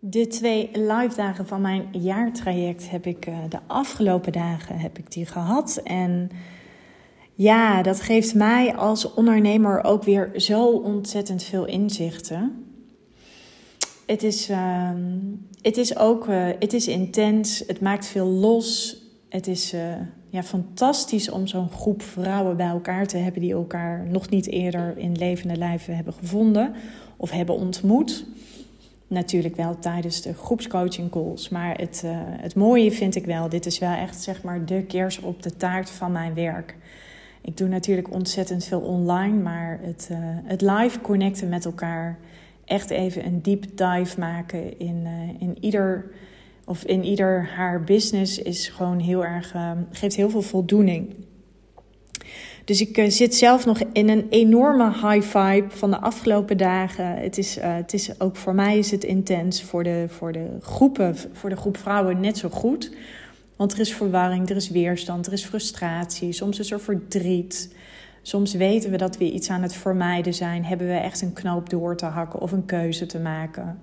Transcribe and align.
De 0.00 0.26
twee 0.26 0.70
live 0.72 1.16
dagen 1.16 1.46
van 1.46 1.60
mijn 1.60 1.88
jaartraject 1.92 2.90
heb 2.90 3.06
ik 3.06 3.26
uh, 3.26 3.38
de 3.48 3.58
afgelopen 3.66 4.32
dagen 4.32 4.78
heb 4.78 4.98
ik 4.98 5.12
die 5.12 5.26
gehad. 5.26 5.80
En 5.84 6.30
ja, 7.34 7.82
dat 7.82 8.00
geeft 8.00 8.34
mij 8.34 8.76
als 8.76 9.14
ondernemer 9.14 9.84
ook 9.84 10.02
weer 10.02 10.30
zo 10.36 10.66
ontzettend 10.68 11.42
veel 11.42 11.64
inzichten. 11.64 12.64
Het 14.06 14.22
is, 14.22 14.50
uh, 14.50 14.90
het 15.62 15.76
is 15.76 15.96
ook 15.96 16.28
uh, 16.28 16.48
het 16.58 16.72
is 16.72 16.88
intens, 16.88 17.62
het 17.66 17.80
maakt 17.80 18.06
veel 18.06 18.26
los. 18.26 18.96
Het 19.28 19.46
is 19.46 19.74
uh, 19.74 19.80
ja, 20.28 20.42
fantastisch 20.42 21.30
om 21.30 21.46
zo'n 21.46 21.70
groep 21.70 22.02
vrouwen 22.02 22.56
bij 22.56 22.68
elkaar 22.68 23.06
te 23.06 23.16
hebben 23.16 23.42
die 23.42 23.52
elkaar 23.52 24.06
nog 24.06 24.30
niet 24.30 24.46
eerder 24.46 24.98
in 24.98 25.16
levende 25.16 25.56
lijven 25.56 25.96
hebben 25.96 26.12
gevonden 26.12 26.74
of 27.16 27.30
hebben 27.30 27.54
ontmoet. 27.54 28.26
Natuurlijk 29.08 29.56
wel 29.56 29.78
tijdens 29.78 30.22
de 30.22 30.34
groepscoaching 30.34 31.10
calls. 31.10 31.48
Maar 31.48 31.78
het, 31.78 32.02
uh, 32.04 32.10
het 32.16 32.54
mooie 32.54 32.92
vind 32.92 33.14
ik 33.14 33.24
wel, 33.24 33.48
dit 33.48 33.66
is 33.66 33.78
wel 33.78 33.94
echt 33.94 34.22
zeg 34.22 34.42
maar 34.42 34.64
de 34.64 34.82
kers 34.82 35.20
op 35.20 35.42
de 35.42 35.56
taart 35.56 35.90
van 35.90 36.12
mijn 36.12 36.34
werk. 36.34 36.76
Ik 37.40 37.56
doe 37.56 37.68
natuurlijk 37.68 38.12
ontzettend 38.12 38.64
veel 38.64 38.80
online, 38.80 39.42
maar 39.42 39.78
het, 39.82 40.08
uh, 40.12 40.18
het 40.22 40.60
live 40.60 41.00
connecten 41.00 41.48
met 41.48 41.64
elkaar, 41.64 42.18
echt 42.64 42.90
even 42.90 43.26
een 43.26 43.42
deep 43.42 43.64
dive 43.76 44.18
maken 44.18 44.78
in, 44.78 45.02
uh, 45.04 45.42
in 45.48 45.56
ieder 45.60 46.10
of 46.64 46.84
in 46.84 47.04
ieder 47.04 47.48
haar 47.56 47.84
business 47.84 48.38
is 48.38 48.68
gewoon 48.68 48.98
heel 48.98 49.24
erg, 49.24 49.54
geeft 49.90 50.16
heel 50.16 50.30
veel 50.30 50.42
voldoening. 50.42 51.14
Dus 52.68 52.80
ik 52.80 52.98
uh, 52.98 53.10
zit 53.10 53.34
zelf 53.34 53.66
nog 53.66 53.78
in 53.92 54.08
een 54.08 54.26
enorme 54.30 54.92
high 54.92 55.38
vibe 55.38 55.66
van 55.68 55.90
de 55.90 55.98
afgelopen 55.98 56.56
dagen. 56.56 57.16
Het 57.16 57.38
is, 57.38 57.58
uh, 57.58 57.74
het 57.74 57.92
is 57.94 58.20
ook 58.20 58.36
voor 58.36 58.54
mij 58.54 58.78
is 58.78 58.90
het 58.90 59.04
intens. 59.04 59.62
Voor 59.62 59.82
de, 59.82 60.04
voor 60.08 60.32
de 60.32 60.46
groepen, 60.60 61.16
voor 61.32 61.50
de 61.50 61.56
groep 61.56 61.76
vrouwen 61.76 62.20
net 62.20 62.38
zo 62.38 62.48
goed. 62.48 62.92
Want 63.56 63.72
er 63.72 63.80
is 63.80 63.94
verwarring, 63.94 64.50
er 64.50 64.56
is 64.56 64.70
weerstand, 64.70 65.26
er 65.26 65.32
is 65.32 65.44
frustratie. 65.44 66.32
Soms 66.32 66.58
is 66.58 66.70
er 66.70 66.80
verdriet. 66.80 67.74
Soms 68.22 68.54
weten 68.54 68.90
we 68.90 68.96
dat 68.96 69.16
we 69.16 69.32
iets 69.32 69.50
aan 69.50 69.62
het 69.62 69.74
vermijden 69.74 70.34
zijn. 70.34 70.64
Hebben 70.64 70.86
we 70.86 70.92
echt 70.92 71.22
een 71.22 71.32
knoop 71.32 71.70
door 71.70 71.96
te 71.96 72.06
hakken 72.06 72.40
of 72.40 72.52
een 72.52 72.64
keuze 72.64 73.06
te 73.06 73.18
maken. 73.18 73.80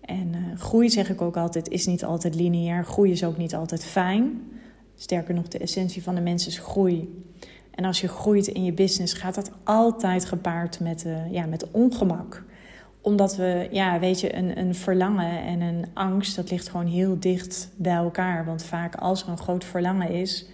En 0.00 0.28
uh, 0.34 0.58
groei, 0.60 0.90
zeg 0.90 1.10
ik 1.10 1.20
ook 1.20 1.36
altijd, 1.36 1.68
is 1.68 1.86
niet 1.86 2.04
altijd 2.04 2.34
lineair. 2.34 2.84
Groei 2.84 3.10
is 3.10 3.24
ook 3.24 3.36
niet 3.36 3.54
altijd 3.54 3.84
fijn. 3.84 4.40
Sterker 4.96 5.34
nog, 5.34 5.48
de 5.48 5.58
essentie 5.58 6.02
van 6.02 6.14
de 6.14 6.20
mens 6.20 6.46
is 6.46 6.58
groei. 6.58 7.26
En 7.78 7.84
als 7.84 8.00
je 8.00 8.08
groeit 8.08 8.46
in 8.46 8.64
je 8.64 8.72
business, 8.72 9.12
gaat 9.12 9.34
dat 9.34 9.50
altijd 9.64 10.24
gepaard 10.24 10.80
met, 10.80 11.04
uh, 11.06 11.32
ja, 11.32 11.46
met 11.46 11.70
ongemak. 11.70 12.44
Omdat 13.00 13.36
we, 13.36 13.68
ja, 13.70 13.98
weet 13.98 14.20
je, 14.20 14.36
een, 14.36 14.58
een 14.58 14.74
verlangen 14.74 15.42
en 15.42 15.60
een 15.60 15.86
angst, 15.94 16.36
dat 16.36 16.50
ligt 16.50 16.68
gewoon 16.68 16.86
heel 16.86 17.20
dicht 17.20 17.70
bij 17.76 17.94
elkaar. 17.94 18.44
Want 18.44 18.64
vaak 18.64 18.94
als 18.94 19.22
er 19.22 19.28
een 19.28 19.38
groot 19.38 19.64
verlangen 19.64 20.10
is, 20.10 20.46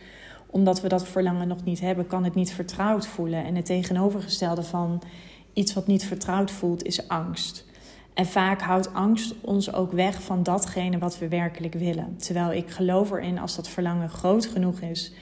omdat 0.47 0.81
we 0.81 0.89
dat 0.89 1.09
verlangen 1.09 1.49
nog 1.49 1.65
niet 1.65 1.81
hebben, 1.81 2.07
kan 2.07 2.25
het 2.25 2.35
niet 2.35 2.53
vertrouwd 2.53 3.07
voelen. 3.07 3.45
En 3.45 3.55
het 3.55 3.67
tegenovergestelde 3.67 4.63
van 4.63 5.03
iets 5.53 5.75
wat 5.75 5.87
niet 5.87 6.05
vertrouwd 6.05 6.51
voelt, 6.51 6.83
is 6.83 7.09
angst. 7.09 7.65
En 8.15 8.27
vaak 8.27 8.61
houdt 8.61 8.95
angst 8.95 9.35
ons 9.41 9.73
ook 9.73 9.93
weg 9.93 10.23
van 10.23 10.43
datgene 10.43 10.99
wat 10.99 11.19
we 11.19 11.29
werkelijk 11.29 11.75
willen. 11.75 12.17
Terwijl 12.17 12.53
ik 12.53 12.71
geloof 12.71 13.11
erin, 13.11 13.39
als 13.39 13.57
dat 13.57 13.69
verlangen 13.69 14.09
groot 14.09 14.47
genoeg 14.47 14.81
is, 14.81 15.13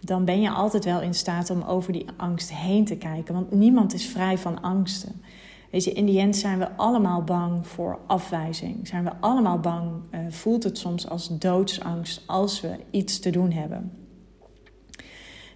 dan 0.00 0.24
ben 0.24 0.40
je 0.40 0.50
altijd 0.50 0.84
wel 0.84 1.00
in 1.00 1.14
staat 1.14 1.50
om 1.50 1.62
over 1.62 1.92
die 1.92 2.06
angst 2.16 2.52
heen 2.52 2.84
te 2.84 2.96
kijken. 2.96 3.34
Want 3.34 3.52
niemand 3.52 3.94
is 3.94 4.06
vrij 4.06 4.38
van 4.38 4.62
angsten. 4.62 5.22
Weet 5.70 5.84
je, 5.84 5.92
in 5.92 6.06
die 6.06 6.18
end 6.18 6.36
zijn 6.36 6.58
we 6.58 6.76
allemaal 6.76 7.22
bang 7.22 7.66
voor 7.66 7.98
afwijzing. 8.06 8.88
Zijn 8.88 9.04
we 9.04 9.12
allemaal 9.20 9.58
bang, 9.58 9.90
uh, 10.10 10.20
voelt 10.28 10.62
het 10.62 10.78
soms 10.78 11.08
als 11.08 11.38
doodsangst 11.38 12.22
als 12.26 12.60
we 12.60 12.76
iets 12.90 13.18
te 13.18 13.30
doen 13.30 13.52
hebben. 13.52 13.92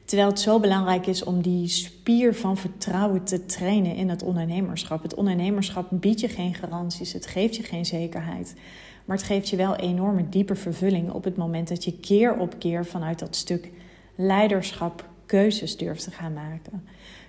Terwijl 0.05 0.31
het 0.31 0.41
zo 0.41 0.61
belangrijk 0.61 1.07
is 1.07 1.25
om 1.25 1.43
die 1.43 1.69
spier 1.69 2.35
van 2.35 2.57
vertrouwen 2.57 3.25
te 3.25 3.47
trainen 3.47 3.95
in 3.95 4.09
het 4.09 4.23
ondernemerschap. 4.23 5.03
Het 5.03 5.15
ondernemerschap 5.15 5.87
biedt 5.91 6.21
je 6.21 6.29
geen 6.29 6.55
garanties, 6.55 7.13
het 7.13 7.27
geeft 7.27 7.57
je 7.57 7.63
geen 7.63 7.87
zekerheid. 7.87 8.55
Maar 9.05 9.17
het 9.17 9.27
geeft 9.27 9.49
je 9.49 9.57
wel 9.57 9.77
enorme 9.77 10.29
diepe 10.29 10.55
vervulling 10.55 11.11
op 11.11 11.25
het 11.25 11.37
moment 11.37 11.69
dat 11.69 11.85
je 11.85 11.99
keer 11.99 12.37
op 12.37 12.59
keer 12.59 12.87
vanuit 12.87 13.19
dat 13.19 13.37
stuk 13.37 13.71
leiderschap 14.21 15.09
keuzes 15.27 15.77
durft 15.77 16.05
te 16.05 16.11
gaan 16.11 16.33
maken. 16.33 16.85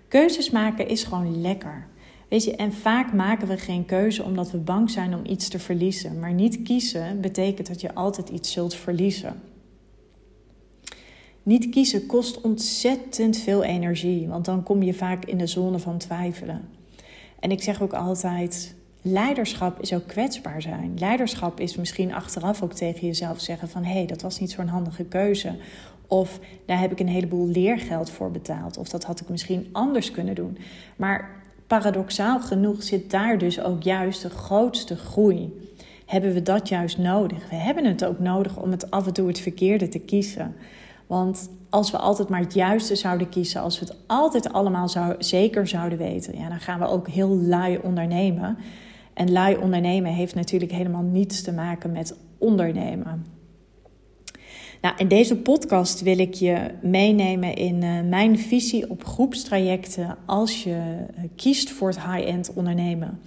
Keuzes 0.07 0.49
maken 0.49 0.87
is 0.87 1.03
gewoon 1.03 1.41
lekker. 1.41 1.87
Weet 2.29 2.43
je, 2.43 2.55
en 2.55 2.73
vaak 2.73 3.13
maken 3.13 3.47
we 3.47 3.57
geen 3.57 3.85
keuze 3.85 4.23
omdat 4.23 4.51
we 4.51 4.57
bang 4.57 4.89
zijn 4.89 5.15
om 5.15 5.25
iets 5.25 5.47
te 5.47 5.59
verliezen. 5.59 6.19
Maar 6.19 6.33
niet 6.33 6.61
kiezen 6.61 7.21
betekent 7.21 7.67
dat 7.67 7.81
je 7.81 7.93
altijd 7.93 8.29
iets 8.29 8.51
zult 8.51 8.75
verliezen. 8.75 9.41
Niet 11.43 11.69
kiezen 11.69 12.05
kost 12.05 12.41
ontzettend 12.41 13.37
veel 13.37 13.63
energie, 13.63 14.27
want 14.27 14.45
dan 14.45 14.63
kom 14.63 14.83
je 14.83 14.93
vaak 14.93 15.25
in 15.25 15.37
de 15.37 15.47
zone 15.47 15.79
van 15.79 15.97
twijfelen. 15.97 16.69
En 17.39 17.51
ik 17.51 17.63
zeg 17.63 17.81
ook 17.81 17.93
altijd: 17.93 18.75
leiderschap 19.01 19.81
is 19.81 19.93
ook 19.93 20.07
kwetsbaar 20.07 20.61
zijn. 20.61 20.93
Leiderschap 20.99 21.59
is 21.59 21.75
misschien 21.75 22.13
achteraf 22.13 22.61
ook 22.61 22.73
tegen 22.73 23.07
jezelf 23.07 23.39
zeggen: 23.39 23.69
van 23.69 23.83
hé, 23.83 23.93
hey, 23.93 24.05
dat 24.05 24.21
was 24.21 24.39
niet 24.39 24.51
zo'n 24.51 24.67
handige 24.67 25.03
keuze. 25.03 25.55
Of 26.11 26.39
daar 26.65 26.79
heb 26.79 26.91
ik 26.91 26.99
een 26.99 27.07
heleboel 27.07 27.47
leergeld 27.47 28.09
voor 28.09 28.31
betaald. 28.31 28.77
Of 28.77 28.89
dat 28.89 29.03
had 29.03 29.19
ik 29.19 29.29
misschien 29.29 29.69
anders 29.71 30.11
kunnen 30.11 30.35
doen. 30.35 30.57
Maar 30.95 31.29
paradoxaal 31.67 32.39
genoeg 32.39 32.83
zit 32.83 33.11
daar 33.11 33.37
dus 33.37 33.61
ook 33.61 33.83
juist 33.83 34.21
de 34.21 34.29
grootste 34.29 34.95
groei. 34.95 35.69
Hebben 36.05 36.33
we 36.33 36.41
dat 36.41 36.69
juist 36.69 36.97
nodig? 36.97 37.49
We 37.49 37.55
hebben 37.55 37.85
het 37.85 38.05
ook 38.05 38.19
nodig 38.19 38.57
om 38.57 38.71
het 38.71 38.91
af 38.91 39.07
en 39.07 39.13
toe 39.13 39.27
het 39.27 39.39
verkeerde 39.39 39.87
te 39.87 39.99
kiezen. 39.99 40.55
Want 41.07 41.49
als 41.69 41.91
we 41.91 41.97
altijd 41.97 42.29
maar 42.29 42.39
het 42.39 42.53
juiste 42.53 42.95
zouden 42.95 43.29
kiezen, 43.29 43.61
als 43.61 43.79
we 43.79 43.85
het 43.85 43.95
altijd 44.07 44.53
allemaal 44.53 44.89
zeker 45.19 45.67
zouden 45.67 45.97
weten, 45.97 46.37
ja, 46.37 46.49
dan 46.49 46.59
gaan 46.59 46.79
we 46.79 46.87
ook 46.87 47.07
heel 47.07 47.35
lui 47.35 47.79
ondernemen. 47.83 48.57
En 49.13 49.31
lui 49.31 49.55
ondernemen 49.55 50.11
heeft 50.11 50.35
natuurlijk 50.35 50.71
helemaal 50.71 51.03
niets 51.03 51.41
te 51.41 51.51
maken 51.51 51.91
met 51.91 52.15
ondernemen. 52.37 53.25
Nou, 54.81 54.95
in 54.97 55.07
deze 55.07 55.37
podcast 55.37 56.01
wil 56.01 56.19
ik 56.19 56.33
je 56.33 56.71
meenemen 56.81 57.55
in 57.55 57.83
uh, 57.83 58.01
mijn 58.09 58.39
visie 58.39 58.89
op 58.89 59.05
groepstrajecten 59.05 60.17
als 60.25 60.63
je 60.63 60.69
uh, 60.69 61.23
kiest 61.35 61.69
voor 61.69 61.87
het 61.87 62.01
high-end 62.03 62.53
ondernemen. 62.53 63.19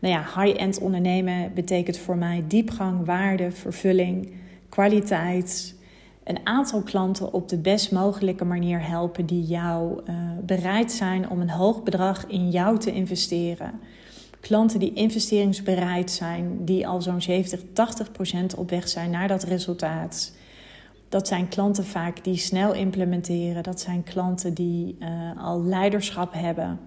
Nou 0.00 0.14
ja, 0.14 0.42
high-end 0.42 0.78
ondernemen 0.78 1.54
betekent 1.54 1.98
voor 1.98 2.16
mij 2.16 2.44
diepgang, 2.48 3.06
waarde, 3.06 3.50
vervulling, 3.50 4.32
kwaliteit. 4.68 5.74
Een 6.24 6.38
aantal 6.44 6.82
klanten 6.82 7.32
op 7.32 7.48
de 7.48 7.58
best 7.58 7.92
mogelijke 7.92 8.44
manier 8.44 8.88
helpen 8.88 9.26
die 9.26 9.44
jou 9.44 10.02
uh, 10.08 10.14
bereid 10.42 10.92
zijn 10.92 11.30
om 11.30 11.40
een 11.40 11.50
hoog 11.50 11.82
bedrag 11.82 12.26
in 12.26 12.50
jou 12.50 12.78
te 12.78 12.92
investeren. 12.92 13.80
Klanten 14.40 14.78
die 14.78 14.92
investeringsbereid 14.92 16.10
zijn, 16.10 16.64
die 16.64 16.86
al 16.86 17.02
zo'n 17.02 17.22
70, 17.22 17.60
80 17.72 18.12
procent 18.12 18.54
op 18.54 18.70
weg 18.70 18.88
zijn 18.88 19.10
naar 19.10 19.28
dat 19.28 19.42
resultaat. 19.42 20.38
Dat 21.10 21.28
zijn 21.28 21.48
klanten 21.48 21.84
vaak 21.84 22.24
die 22.24 22.36
snel 22.36 22.74
implementeren. 22.74 23.62
Dat 23.62 23.80
zijn 23.80 24.02
klanten 24.02 24.54
die 24.54 24.96
uh, 25.00 25.08
al 25.44 25.62
leiderschap 25.62 26.32
hebben. 26.32 26.78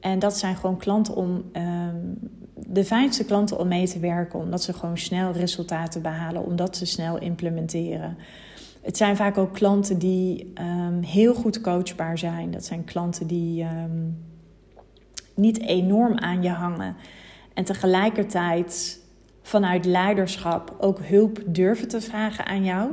En 0.00 0.18
dat 0.18 0.38
zijn 0.38 0.56
gewoon 0.56 0.76
klanten 0.76 1.14
om 1.14 1.44
um, 1.52 2.18
de 2.54 2.84
fijnste 2.84 3.24
klanten 3.24 3.58
om 3.58 3.68
mee 3.68 3.88
te 3.88 3.98
werken, 3.98 4.38
omdat 4.38 4.62
ze 4.62 4.72
gewoon 4.72 4.98
snel 4.98 5.32
resultaten 5.32 6.02
behalen, 6.02 6.44
omdat 6.44 6.76
ze 6.76 6.86
snel 6.86 7.18
implementeren. 7.18 8.16
Het 8.82 8.96
zijn 8.96 9.16
vaak 9.16 9.38
ook 9.38 9.54
klanten 9.54 9.98
die 9.98 10.52
um, 10.60 11.02
heel 11.02 11.34
goed 11.34 11.60
coachbaar 11.60 12.18
zijn. 12.18 12.50
Dat 12.50 12.64
zijn 12.64 12.84
klanten 12.84 13.26
die 13.26 13.64
um, 13.64 14.24
niet 15.34 15.60
enorm 15.60 16.18
aan 16.18 16.42
je 16.42 16.50
hangen 16.50 16.96
en 17.54 17.64
tegelijkertijd 17.64 19.00
vanuit 19.42 19.84
leiderschap 19.84 20.76
ook 20.78 20.98
hulp 21.02 21.42
durven 21.46 21.88
te 21.88 22.00
vragen 22.00 22.46
aan 22.46 22.64
jou. 22.64 22.90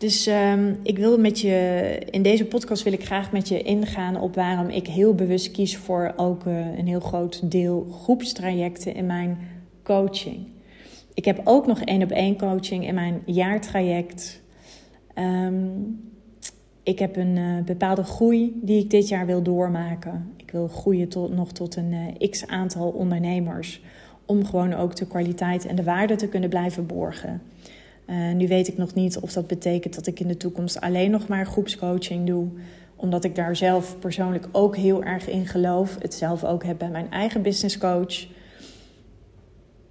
Dus 0.00 0.26
um, 0.26 0.78
ik 0.82 0.98
wil 0.98 1.18
met 1.18 1.40
je, 1.40 1.98
in 2.10 2.22
deze 2.22 2.44
podcast 2.44 2.82
wil 2.82 2.92
ik 2.92 3.04
graag 3.04 3.32
met 3.32 3.48
je 3.48 3.62
ingaan 3.62 4.20
op 4.20 4.34
waarom 4.34 4.68
ik 4.68 4.86
heel 4.86 5.14
bewust 5.14 5.50
kies 5.50 5.76
voor 5.76 6.12
ook 6.16 6.44
uh, 6.44 6.78
een 6.78 6.86
heel 6.86 7.00
groot 7.00 7.50
deel 7.50 7.86
groepstrajecten 8.02 8.94
in 8.94 9.06
mijn 9.06 9.38
coaching. 9.82 10.46
Ik 11.14 11.24
heb 11.24 11.40
ook 11.44 11.66
nog 11.66 11.80
één 11.80 12.02
op 12.02 12.10
één 12.10 12.36
coaching 12.36 12.86
in 12.86 12.94
mijn 12.94 13.22
jaartraject. 13.24 14.42
Um, 15.18 16.00
ik 16.82 16.98
heb 16.98 17.16
een 17.16 17.36
uh, 17.36 17.62
bepaalde 17.64 18.04
groei 18.04 18.60
die 18.62 18.82
ik 18.82 18.90
dit 18.90 19.08
jaar 19.08 19.26
wil 19.26 19.42
doormaken. 19.42 20.32
Ik 20.36 20.50
wil 20.50 20.68
groeien 20.68 21.08
tot, 21.08 21.34
nog 21.34 21.52
tot 21.52 21.76
een 21.76 21.92
uh, 21.92 22.28
x 22.30 22.46
aantal 22.46 22.88
ondernemers. 22.88 23.82
Om 24.26 24.44
gewoon 24.44 24.74
ook 24.74 24.96
de 24.96 25.06
kwaliteit 25.06 25.66
en 25.66 25.76
de 25.76 25.84
waarde 25.84 26.16
te 26.16 26.28
kunnen 26.28 26.50
blijven 26.50 26.86
borgen. 26.86 27.42
Uh, 28.10 28.32
nu 28.32 28.48
weet 28.48 28.68
ik 28.68 28.76
nog 28.76 28.94
niet 28.94 29.18
of 29.18 29.32
dat 29.32 29.46
betekent 29.46 29.94
dat 29.94 30.06
ik 30.06 30.20
in 30.20 30.28
de 30.28 30.36
toekomst 30.36 30.80
alleen 30.80 31.10
nog 31.10 31.28
maar 31.28 31.46
groepscoaching 31.46 32.26
doe. 32.26 32.48
Omdat 32.96 33.24
ik 33.24 33.34
daar 33.34 33.56
zelf 33.56 33.98
persoonlijk 33.98 34.48
ook 34.52 34.76
heel 34.76 35.02
erg 35.02 35.28
in 35.28 35.46
geloof. 35.46 35.96
Het 35.98 36.14
zelf 36.14 36.44
ook 36.44 36.64
heb 36.64 36.78
bij 36.78 36.88
mijn 36.90 37.10
eigen 37.10 37.42
business 37.42 37.78
coach. 37.78 38.26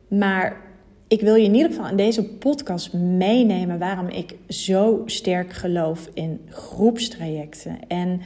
Maar 0.07 0.62
ik 1.07 1.21
wil 1.21 1.36
je 1.36 1.44
in 1.44 1.54
ieder 1.54 1.71
geval 1.71 1.89
in 1.89 1.95
deze 1.95 2.24
podcast 2.24 2.94
meenemen 2.94 3.80
waarom 3.80 4.07
ik 4.07 4.36
zo 4.48 5.01
sterk 5.06 5.54
geloof 5.54 6.10
in 6.13 6.42
groepstrajecten. 6.50 7.80
En 7.88 8.22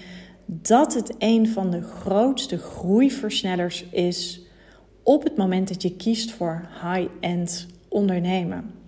dat 0.45 0.93
het 0.93 1.15
een 1.17 1.47
van 1.47 1.71
de 1.71 1.81
grootste 1.81 2.57
groeiversnellers 2.57 3.85
is 3.89 4.41
op 5.03 5.23
het 5.23 5.37
moment 5.37 5.67
dat 5.67 5.81
je 5.81 5.95
kiest 5.95 6.31
voor 6.31 6.67
high-end 6.81 7.67
ondernemen. 7.87 8.82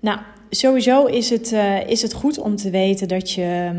Nou, 0.00 0.18
sowieso 0.50 1.04
is 1.04 1.30
het, 1.30 1.52
uh, 1.52 1.88
is 1.88 2.02
het 2.02 2.12
goed 2.12 2.38
om 2.38 2.56
te 2.56 2.70
weten 2.70 3.08
dat 3.08 3.30
je. 3.30 3.70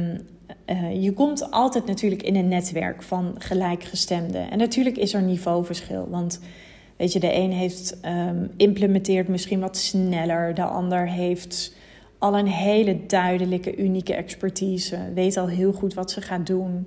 Uh, 0.65 1.03
je 1.03 1.13
komt 1.13 1.51
altijd 1.51 1.85
natuurlijk 1.85 2.23
in 2.23 2.35
een 2.35 2.47
netwerk 2.47 3.03
van 3.03 3.35
gelijkgestemden. 3.37 4.51
En 4.51 4.57
natuurlijk 4.57 4.97
is 4.97 5.13
er 5.13 5.21
niveauverschil. 5.21 6.07
Want 6.09 6.39
weet 6.97 7.13
je, 7.13 7.19
de 7.19 7.35
een 7.35 7.51
heeft 7.51 7.97
um, 8.05 8.51
implementeert 8.57 9.27
misschien 9.27 9.59
wat 9.59 9.77
sneller, 9.77 10.53
de 10.53 10.63
ander 10.63 11.09
heeft 11.09 11.75
al 12.17 12.37
een 12.37 12.47
hele 12.47 13.05
duidelijke, 13.05 13.77
unieke 13.77 14.13
expertise, 14.13 14.97
weet 15.13 15.37
al 15.37 15.47
heel 15.47 15.73
goed 15.73 15.93
wat 15.93 16.11
ze 16.11 16.21
gaat 16.21 16.47
doen. 16.47 16.85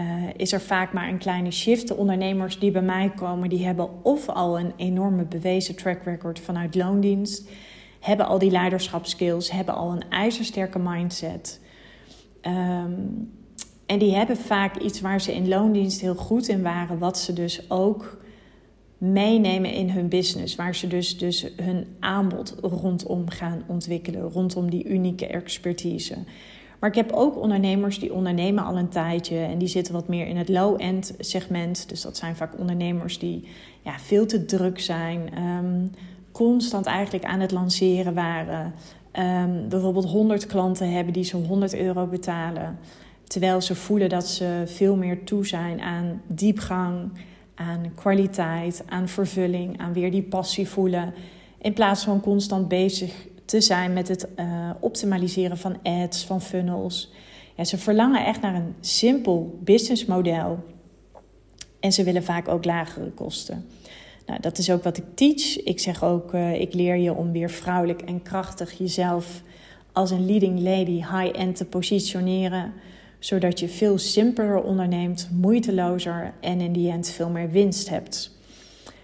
Uh, 0.00 0.04
is 0.36 0.52
er 0.52 0.60
vaak 0.60 0.92
maar 0.92 1.08
een 1.08 1.18
kleine 1.18 1.50
shift. 1.50 1.88
De 1.88 1.96
ondernemers 1.96 2.58
die 2.58 2.70
bij 2.70 2.82
mij 2.82 3.12
komen, 3.16 3.48
die 3.48 3.64
hebben 3.64 4.04
of 4.04 4.28
al 4.28 4.58
een 4.58 4.72
enorme 4.76 5.24
bewezen 5.24 5.76
track 5.76 6.02
record 6.04 6.38
vanuit 6.38 6.74
loondienst, 6.74 7.48
hebben 8.02 8.26
al 8.26 8.38
die 8.38 8.50
leiderschapskills, 8.50 9.50
hebben 9.50 9.74
al 9.74 9.92
een 9.92 10.10
ijzersterke 10.10 10.78
mindset. 10.78 11.60
Um, 12.42 13.30
en 13.86 13.98
die 13.98 14.14
hebben 14.14 14.36
vaak 14.36 14.76
iets 14.76 15.00
waar 15.00 15.20
ze 15.20 15.34
in 15.34 15.48
loondienst 15.48 16.00
heel 16.00 16.14
goed 16.14 16.48
in 16.48 16.62
waren, 16.62 16.98
wat 16.98 17.18
ze 17.18 17.32
dus 17.32 17.70
ook 17.70 18.20
meenemen 18.98 19.72
in 19.72 19.90
hun 19.90 20.08
business. 20.08 20.54
Waar 20.54 20.74
ze 20.74 20.86
dus, 20.86 21.18
dus 21.18 21.46
hun 21.56 21.86
aanbod 22.00 22.54
rondom 22.60 23.28
gaan 23.28 23.62
ontwikkelen, 23.66 24.30
rondom 24.30 24.70
die 24.70 24.88
unieke 24.88 25.26
expertise. 25.26 26.16
Maar 26.78 26.90
ik 26.90 26.96
heb 26.96 27.12
ook 27.12 27.40
ondernemers 27.40 27.98
die 27.98 28.12
ondernemen 28.12 28.64
al 28.64 28.78
een 28.78 28.88
tijdje 28.88 29.38
en 29.38 29.58
die 29.58 29.68
zitten 29.68 29.94
wat 29.94 30.08
meer 30.08 30.26
in 30.26 30.36
het 30.36 30.48
low-end 30.48 31.14
segment. 31.18 31.88
Dus 31.88 32.02
dat 32.02 32.16
zijn 32.16 32.36
vaak 32.36 32.58
ondernemers 32.58 33.18
die 33.18 33.48
ja, 33.82 33.98
veel 33.98 34.26
te 34.26 34.44
druk 34.44 34.80
zijn, 34.80 35.42
um, 35.42 35.90
constant 36.42 36.86
eigenlijk 36.86 37.24
aan 37.24 37.40
het 37.40 37.50
lanceren 37.50 38.14
waren. 38.14 38.74
Um, 39.18 39.68
bijvoorbeeld 39.68 40.04
100 40.04 40.46
klanten 40.46 40.92
hebben 40.92 41.12
die 41.12 41.24
zo'n 41.24 41.44
100 41.44 41.74
euro 41.74 42.06
betalen. 42.06 42.78
Terwijl 43.24 43.60
ze 43.60 43.74
voelen 43.74 44.08
dat 44.08 44.28
ze 44.28 44.62
veel 44.66 44.96
meer 44.96 45.24
toe 45.24 45.46
zijn 45.46 45.80
aan 45.80 46.22
diepgang, 46.26 47.12
aan 47.54 47.92
kwaliteit, 47.94 48.82
aan 48.88 49.08
vervulling, 49.08 49.78
aan 49.78 49.92
weer 49.92 50.10
die 50.10 50.22
passie 50.22 50.68
voelen. 50.68 51.14
In 51.58 51.72
plaats 51.72 52.04
van 52.04 52.20
constant 52.20 52.68
bezig 52.68 53.26
te 53.44 53.60
zijn 53.60 53.92
met 53.92 54.08
het 54.08 54.28
uh, 54.36 54.70
optimaliseren 54.80 55.58
van 55.58 55.76
ads, 55.82 56.24
van 56.24 56.40
funnels. 56.40 57.12
Ze 57.62 57.78
verlangen 57.78 58.24
echt 58.24 58.40
naar 58.40 58.54
een 58.54 58.74
simpel 58.80 59.58
businessmodel. 59.60 60.58
En 61.80 61.92
ze 61.92 62.04
willen 62.04 62.24
vaak 62.24 62.48
ook 62.48 62.64
lagere 62.64 63.10
kosten. 63.10 63.66
Nou, 64.32 64.44
dat 64.44 64.58
is 64.58 64.70
ook 64.70 64.82
wat 64.82 64.96
ik 64.96 65.04
teach. 65.14 65.62
Ik 65.62 65.80
zeg 65.80 66.04
ook, 66.04 66.34
uh, 66.34 66.60
ik 66.60 66.74
leer 66.74 66.96
je 66.96 67.14
om 67.14 67.32
weer 67.32 67.50
vrouwelijk 67.50 68.02
en 68.02 68.22
krachtig 68.22 68.78
jezelf 68.78 69.42
als 69.92 70.10
een 70.10 70.26
leading 70.26 70.60
lady 70.60 70.96
high-end 70.96 71.56
te 71.56 71.64
positioneren. 71.64 72.72
Zodat 73.18 73.60
je 73.60 73.68
veel 73.68 73.98
simpeler 73.98 74.62
onderneemt, 74.62 75.28
moeitelozer 75.32 76.32
en 76.40 76.60
in 76.60 76.72
die 76.72 76.90
end 76.90 77.08
veel 77.08 77.30
meer 77.30 77.50
winst 77.50 77.88
hebt. 77.88 78.36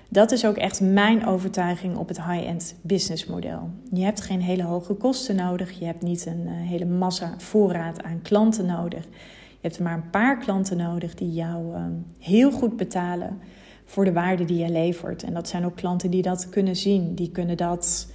Dat 0.09 0.33
is 0.33 0.47
ook 0.47 0.57
echt 0.57 0.81
mijn 0.81 1.27
overtuiging 1.27 1.97
op 1.97 2.09
het 2.09 2.25
high-end 2.25 2.75
business 2.81 3.27
model. 3.27 3.71
Je 3.93 4.05
hebt 4.05 4.21
geen 4.21 4.43
hele 4.43 4.63
hoge 4.63 4.95
kosten 4.95 5.37
nodig. 5.37 5.79
Je 5.79 5.85
hebt 5.85 6.03
niet 6.03 6.27
een 6.27 6.43
uh, 6.45 6.53
hele 6.53 6.85
massa 6.85 7.35
voorraad 7.39 8.03
aan 8.03 8.23
klanten 8.23 8.67
nodig. 8.67 9.05
Je 9.51 9.69
hebt 9.69 9.81
maar 9.81 9.95
een 9.95 10.11
paar 10.11 10.39
klanten 10.39 10.77
nodig 10.77 11.15
die 11.15 11.33
jou 11.33 11.75
uh, 11.75 11.85
heel 12.19 12.51
goed 12.51 12.77
betalen 12.77 13.39
voor 13.89 14.05
de 14.05 14.13
waarde 14.13 14.45
die 14.45 14.59
je 14.59 14.71
levert. 14.71 15.23
En 15.23 15.35
dat 15.35 15.49
zijn 15.49 15.65
ook 15.65 15.77
klanten 15.77 16.11
die 16.11 16.23
dat 16.23 16.49
kunnen 16.49 16.77
zien. 16.77 17.15
Die 17.15 17.31
kunnen 17.31 17.57
dat 17.57 18.13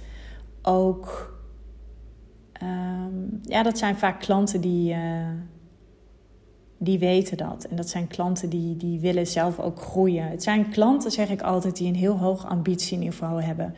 ook. 0.62 1.32
Um, 2.62 3.40
ja, 3.42 3.62
dat 3.62 3.78
zijn 3.78 3.96
vaak 3.96 4.20
klanten 4.20 4.60
die. 4.60 4.94
Uh, 4.94 5.28
die 6.78 6.98
weten 6.98 7.36
dat. 7.36 7.64
En 7.64 7.76
dat 7.76 7.88
zijn 7.88 8.06
klanten 8.06 8.48
die, 8.48 8.76
die 8.76 9.00
willen 9.00 9.26
zelf 9.26 9.58
ook 9.58 9.80
groeien. 9.80 10.28
Het 10.28 10.42
zijn 10.42 10.70
klanten, 10.70 11.10
zeg 11.10 11.28
ik 11.28 11.42
altijd, 11.42 11.76
die 11.76 11.88
een 11.88 11.94
heel 11.94 12.18
hoog 12.18 12.46
ambitieniveau 12.46 13.42
hebben. 13.42 13.74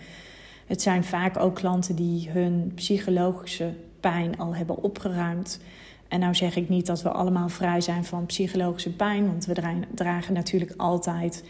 Het 0.67 0.83
zijn 0.83 1.05
vaak 1.05 1.39
ook 1.39 1.55
klanten 1.55 1.97
die 1.97 2.31
hun 2.31 2.73
psychologische 2.75 3.75
pijn 4.01 4.39
al 4.39 4.55
hebben 4.55 4.83
opgeruimd. 4.83 5.61
En 6.09 6.21
nou 6.21 6.35
zeg 6.35 6.57
ik 6.57 6.69
niet 6.69 6.87
dat 6.87 7.03
we 7.03 7.11
allemaal 7.11 7.49
vrij 7.49 7.81
zijn 7.81 8.05
van 8.05 8.27
psychologische 8.27 8.93
pijn, 8.93 9.27
want 9.27 9.47
we 9.47 9.83
dragen 9.95 10.35
natuurlijk 10.35 10.75
altijd 10.77 11.45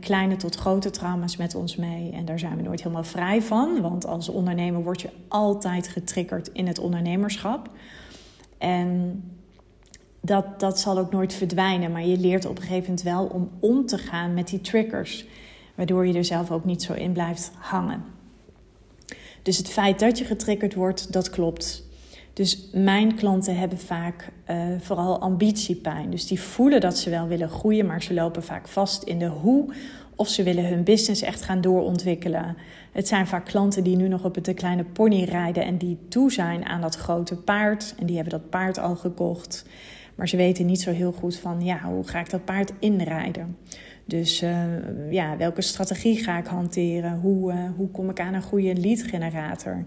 kleine 0.00 0.36
tot 0.36 0.54
grote 0.54 0.90
trauma's 0.90 1.36
met 1.36 1.54
ons 1.54 1.76
mee. 1.76 2.10
En 2.12 2.24
daar 2.24 2.38
zijn 2.38 2.56
we 2.56 2.62
nooit 2.62 2.82
helemaal 2.82 3.04
vrij 3.04 3.42
van, 3.42 3.80
want 3.80 4.06
als 4.06 4.28
ondernemer 4.28 4.82
word 4.82 5.00
je 5.00 5.10
altijd 5.28 5.88
getriggerd 5.88 6.50
in 6.52 6.66
het 6.66 6.78
ondernemerschap. 6.78 7.70
En 8.58 9.22
dat, 10.20 10.60
dat 10.60 10.80
zal 10.80 10.98
ook 10.98 11.10
nooit 11.10 11.34
verdwijnen. 11.34 11.92
Maar 11.92 12.06
je 12.06 12.18
leert 12.18 12.44
op 12.44 12.56
een 12.56 12.62
gegeven 12.62 12.82
moment 12.82 13.02
wel 13.02 13.26
om 13.26 13.50
om 13.60 13.86
te 13.86 13.98
gaan 13.98 14.34
met 14.34 14.48
die 14.48 14.60
triggers. 14.60 15.26
Waardoor 15.74 16.06
je 16.06 16.14
er 16.14 16.24
zelf 16.24 16.50
ook 16.50 16.64
niet 16.64 16.82
zo 16.82 16.92
in 16.92 17.12
blijft 17.12 17.50
hangen. 17.58 18.04
Dus 19.42 19.56
het 19.56 19.68
feit 19.68 19.98
dat 19.98 20.18
je 20.18 20.24
getriggerd 20.24 20.74
wordt, 20.74 21.12
dat 21.12 21.30
klopt. 21.30 21.85
Dus 22.36 22.68
mijn 22.72 23.14
klanten 23.14 23.58
hebben 23.58 23.78
vaak 23.78 24.32
uh, 24.50 24.56
vooral 24.78 25.20
ambitiepijn. 25.20 26.10
Dus 26.10 26.26
die 26.26 26.40
voelen 26.40 26.80
dat 26.80 26.98
ze 26.98 27.10
wel 27.10 27.26
willen 27.26 27.48
groeien, 27.48 27.86
maar 27.86 28.02
ze 28.02 28.14
lopen 28.14 28.42
vaak 28.42 28.68
vast 28.68 29.02
in 29.02 29.18
de 29.18 29.26
hoe. 29.26 29.72
Of 30.16 30.28
ze 30.28 30.42
willen 30.42 30.68
hun 30.68 30.84
business 30.84 31.22
echt 31.22 31.42
gaan 31.42 31.60
doorontwikkelen. 31.60 32.56
Het 32.92 33.08
zijn 33.08 33.26
vaak 33.26 33.44
klanten 33.44 33.84
die 33.84 33.96
nu 33.96 34.08
nog 34.08 34.24
op 34.24 34.34
het 34.34 34.54
kleine 34.54 34.84
pony 34.84 35.24
rijden 35.24 35.64
en 35.64 35.76
die 35.76 35.98
toe 36.08 36.32
zijn 36.32 36.64
aan 36.64 36.80
dat 36.80 36.96
grote 36.96 37.36
paard. 37.36 37.94
En 37.98 38.06
die 38.06 38.16
hebben 38.16 38.40
dat 38.40 38.50
paard 38.50 38.78
al 38.78 38.96
gekocht. 38.96 39.66
Maar 40.14 40.28
ze 40.28 40.36
weten 40.36 40.66
niet 40.66 40.80
zo 40.80 40.90
heel 40.90 41.12
goed 41.12 41.36
van, 41.36 41.64
ja, 41.64 41.80
hoe 41.82 42.06
ga 42.06 42.20
ik 42.20 42.30
dat 42.30 42.44
paard 42.44 42.72
inrijden? 42.78 43.56
Dus 44.04 44.42
uh, 44.42 44.52
ja, 45.10 45.36
welke 45.36 45.62
strategie 45.62 46.16
ga 46.16 46.38
ik 46.38 46.46
hanteren? 46.46 47.18
Hoe, 47.20 47.52
uh, 47.52 47.58
hoe 47.76 47.90
kom 47.90 48.10
ik 48.10 48.20
aan 48.20 48.34
een 48.34 48.42
goede 48.42 48.74
lead 48.74 49.02
generator? 49.02 49.84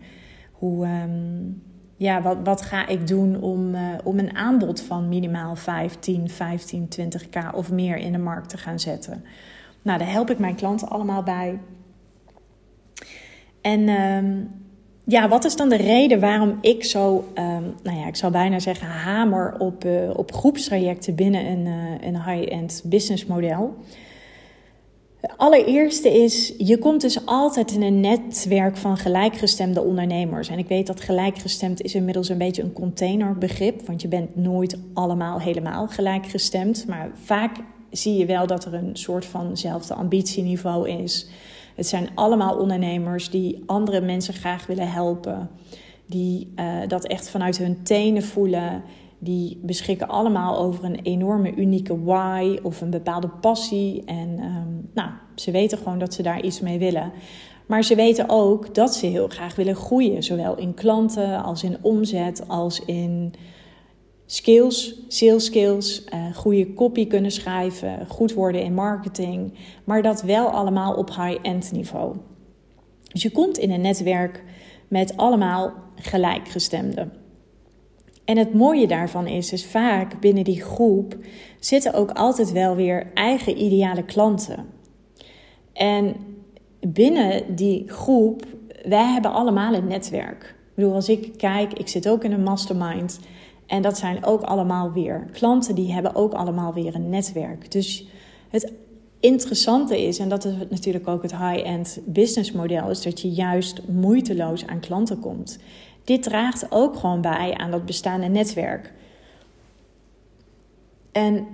Hoe, 0.51 0.87
um, 0.87 1.61
ja, 1.99 2.21
wat, 2.21 2.37
wat 2.43 2.61
ga 2.61 2.87
ik 2.87 3.07
doen 3.07 3.41
om, 3.41 3.75
uh, 3.75 3.81
om 4.03 4.19
een 4.19 4.35
aanbod 4.35 4.81
van 4.81 5.09
minimaal 5.09 5.55
15, 5.55 6.29
15, 6.29 6.87
20k 6.99 7.55
of 7.55 7.71
meer 7.71 7.97
in 7.97 8.11
de 8.11 8.17
markt 8.17 8.49
te 8.49 8.57
gaan 8.57 8.79
zetten? 8.79 9.23
Nou, 9.81 9.99
daar 9.99 10.11
help 10.11 10.29
ik 10.29 10.39
mijn 10.39 10.55
klanten 10.55 10.89
allemaal 10.89 11.23
bij. 11.23 11.59
En 13.61 13.89
um, 13.89 14.51
ja, 15.03 15.27
wat 15.27 15.45
is 15.45 15.55
dan 15.55 15.69
de 15.69 15.75
reden 15.75 16.19
waarom 16.19 16.57
ik 16.61 16.83
zo, 16.83 17.15
um, 17.35 17.75
nou 17.83 17.97
ja, 17.97 18.07
ik 18.07 18.15
zou 18.15 18.31
bijna 18.31 18.59
zeggen, 18.59 18.87
hamer 18.87 19.55
op, 19.57 19.85
uh, 19.85 20.09
op 20.13 20.33
groepstrajecten 20.33 21.15
binnen 21.15 21.45
een, 21.45 21.65
uh, 21.65 22.07
een 22.07 22.23
high-end 22.23 22.81
business 22.85 23.25
model? 23.25 23.77
Allereerste 25.37 26.09
is, 26.09 26.53
je 26.57 26.77
komt 26.77 27.01
dus 27.01 27.25
altijd 27.25 27.71
in 27.71 27.81
een 27.81 27.99
netwerk 27.99 28.77
van 28.77 28.97
gelijkgestemde 28.97 29.81
ondernemers. 29.81 30.49
En 30.49 30.57
ik 30.57 30.67
weet 30.67 30.87
dat 30.87 31.01
gelijkgestemd 31.01 31.81
is 31.81 31.95
inmiddels 31.95 32.29
een 32.29 32.37
beetje 32.37 32.61
een 32.61 32.73
containerbegrip, 32.73 33.87
want 33.87 34.01
je 34.01 34.07
bent 34.07 34.35
nooit 34.35 34.77
allemaal 34.93 35.39
helemaal 35.39 35.87
gelijkgestemd. 35.87 36.87
Maar 36.87 37.11
vaak 37.23 37.55
zie 37.91 38.17
je 38.17 38.25
wel 38.25 38.47
dat 38.47 38.65
er 38.65 38.73
een 38.73 38.97
soort 38.97 39.25
vanzelfde 39.25 39.93
ambitieniveau 39.93 40.89
is. 40.89 41.27
Het 41.75 41.87
zijn 41.87 42.09
allemaal 42.15 42.57
ondernemers 42.57 43.29
die 43.29 43.63
andere 43.65 44.01
mensen 44.01 44.33
graag 44.33 44.65
willen 44.65 44.91
helpen. 44.91 45.49
Die 46.05 46.53
uh, 46.55 46.75
dat 46.87 47.05
echt 47.05 47.29
vanuit 47.29 47.57
hun 47.57 47.83
tenen 47.83 48.23
voelen. 48.23 48.83
Die 49.19 49.59
beschikken 49.61 50.07
allemaal 50.07 50.57
over 50.57 50.83
een 50.83 50.99
enorme 51.01 51.55
unieke 51.55 52.03
why 52.03 52.59
of 52.63 52.81
een 52.81 52.89
bepaalde 52.89 53.27
passie. 53.27 54.03
En 54.05 54.29
um, 54.29 54.89
nou, 54.93 55.09
ze 55.35 55.51
weten 55.51 55.77
gewoon 55.77 55.99
dat 55.99 56.13
ze 56.13 56.21
daar 56.21 56.43
iets 56.43 56.59
mee 56.59 56.79
willen. 56.79 57.11
Maar 57.65 57.83
ze 57.83 57.95
weten 57.95 58.29
ook 58.29 58.75
dat 58.75 58.95
ze 58.95 59.05
heel 59.05 59.27
graag 59.27 59.55
willen 59.55 59.75
groeien. 59.75 60.23
Zowel 60.23 60.57
in 60.57 60.73
klanten 60.73 61.43
als 61.43 61.63
in 61.63 61.77
omzet 61.81 62.47
als 62.47 62.85
in 62.85 63.33
skills, 64.25 64.95
sales 65.07 65.45
skills, 65.45 66.03
uh, 66.13 66.35
goede 66.35 66.73
copy 66.73 67.07
kunnen 67.07 67.31
schrijven, 67.31 68.05
goed 68.07 68.33
worden 68.33 68.63
in 68.63 68.73
marketing, 68.73 69.53
maar 69.83 70.01
dat 70.01 70.21
wel 70.21 70.47
allemaal 70.47 70.93
op 70.93 71.09
high-end 71.09 71.71
niveau. 71.71 72.15
Dus 73.11 73.21
je 73.21 73.31
komt 73.31 73.57
in 73.57 73.71
een 73.71 73.81
netwerk 73.81 74.43
met 74.87 75.17
allemaal 75.17 75.73
gelijkgestemden. 75.95 77.11
En 78.29 78.37
het 78.37 78.53
mooie 78.53 78.87
daarvan 78.87 79.27
is, 79.27 79.53
is 79.53 79.65
vaak 79.65 80.19
binnen 80.19 80.43
die 80.43 80.61
groep 80.61 81.17
zitten 81.59 81.93
ook 81.93 82.11
altijd 82.11 82.51
wel 82.51 82.75
weer 82.75 83.07
eigen 83.13 83.61
ideale 83.61 84.03
klanten. 84.03 84.65
En 85.73 86.15
binnen 86.79 87.55
die 87.55 87.83
groep, 87.87 88.45
wij 88.87 89.05
hebben 89.05 89.31
allemaal 89.31 89.73
een 89.73 89.87
netwerk. 89.87 90.43
Ik 90.43 90.75
bedoel, 90.75 90.93
als 90.93 91.09
ik 91.09 91.37
kijk, 91.37 91.73
ik 91.73 91.87
zit 91.87 92.09
ook 92.09 92.23
in 92.23 92.31
een 92.31 92.43
mastermind. 92.43 93.19
En 93.65 93.81
dat 93.81 93.97
zijn 93.97 94.25
ook 94.25 94.41
allemaal 94.41 94.91
weer 94.91 95.27
klanten, 95.31 95.75
die 95.75 95.93
hebben 95.93 96.15
ook 96.15 96.33
allemaal 96.33 96.73
weer 96.73 96.95
een 96.95 97.09
netwerk. 97.09 97.71
Dus 97.71 98.07
het 98.49 98.73
interessante 99.19 100.01
is, 100.03 100.19
en 100.19 100.29
dat 100.29 100.45
is 100.45 100.53
natuurlijk 100.69 101.07
ook 101.07 101.21
het 101.21 101.37
high-end 101.37 101.99
business 102.05 102.51
model, 102.51 102.89
is 102.89 103.01
dat 103.01 103.21
je 103.21 103.29
juist 103.29 103.81
moeiteloos 103.87 104.67
aan 104.67 104.79
klanten 104.79 105.19
komt. 105.19 105.59
Dit 106.09 106.23
draagt 106.23 106.65
ook 106.69 106.95
gewoon 106.95 107.21
bij 107.21 107.53
aan 107.57 107.71
dat 107.71 107.85
bestaande 107.85 108.27
netwerk. 108.27 108.93
En 111.11 111.47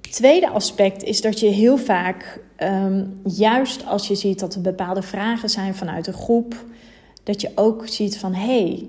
tweede 0.00 0.48
aspect 0.48 1.02
is 1.02 1.20
dat 1.20 1.40
je 1.40 1.46
heel 1.46 1.76
vaak, 1.76 2.40
ehm, 2.56 3.06
juist 3.24 3.86
als 3.86 4.08
je 4.08 4.14
ziet 4.14 4.38
dat 4.38 4.54
er 4.54 4.60
bepaalde 4.60 5.02
vragen 5.02 5.50
zijn 5.50 5.74
vanuit 5.74 6.06
een 6.06 6.12
groep, 6.12 6.64
dat 7.22 7.40
je 7.40 7.50
ook 7.54 7.88
ziet 7.88 8.18
van 8.18 8.34
hé, 8.34 8.62
hey, 8.62 8.86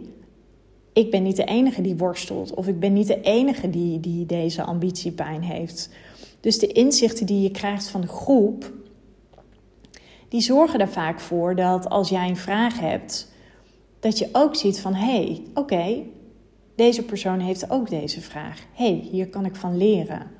ik 0.94 1.12
ben 1.12 1.24
niet 1.24 1.36
de 1.36 1.44
enige 1.44 1.82
die 1.82 1.98
worstelt, 1.98 2.54
of 2.54 2.68
ik 2.68 2.80
ben 2.80 2.94
niet 2.94 3.08
de 3.08 3.22
enige 3.22 3.70
die, 3.70 4.00
die 4.00 4.26
deze 4.26 4.64
ambitiepijn 4.64 5.42
heeft. 5.42 5.90
Dus 6.40 6.60
de 6.60 6.68
inzichten 6.68 7.26
die 7.26 7.42
je 7.42 7.52
krijgt 7.52 7.88
van 7.88 8.02
de 8.02 8.08
groep, 8.08 8.72
die 10.28 10.42
zorgen 10.42 10.80
er 10.80 10.90
vaak 10.90 11.20
voor 11.20 11.56
dat 11.56 11.90
als 11.90 12.10
jij 12.10 12.30
een 12.30 12.38
vraag 12.38 12.80
hebt, 12.80 13.38
dat 14.00 14.18
je 14.18 14.30
ook 14.32 14.56
ziet 14.56 14.80
van 14.80 14.94
hé, 14.94 15.24
hey, 15.24 15.44
oké, 15.54 16.04
deze 16.76 17.04
persoon 17.04 17.40
heeft 17.40 17.70
ook 17.70 17.90
deze 17.90 18.22
vraag. 18.22 18.60
Hé, 18.74 18.86
hey, 18.86 19.08
hier 19.12 19.28
kan 19.28 19.46
ik 19.46 19.56
van 19.56 19.78
leren. 19.78 20.32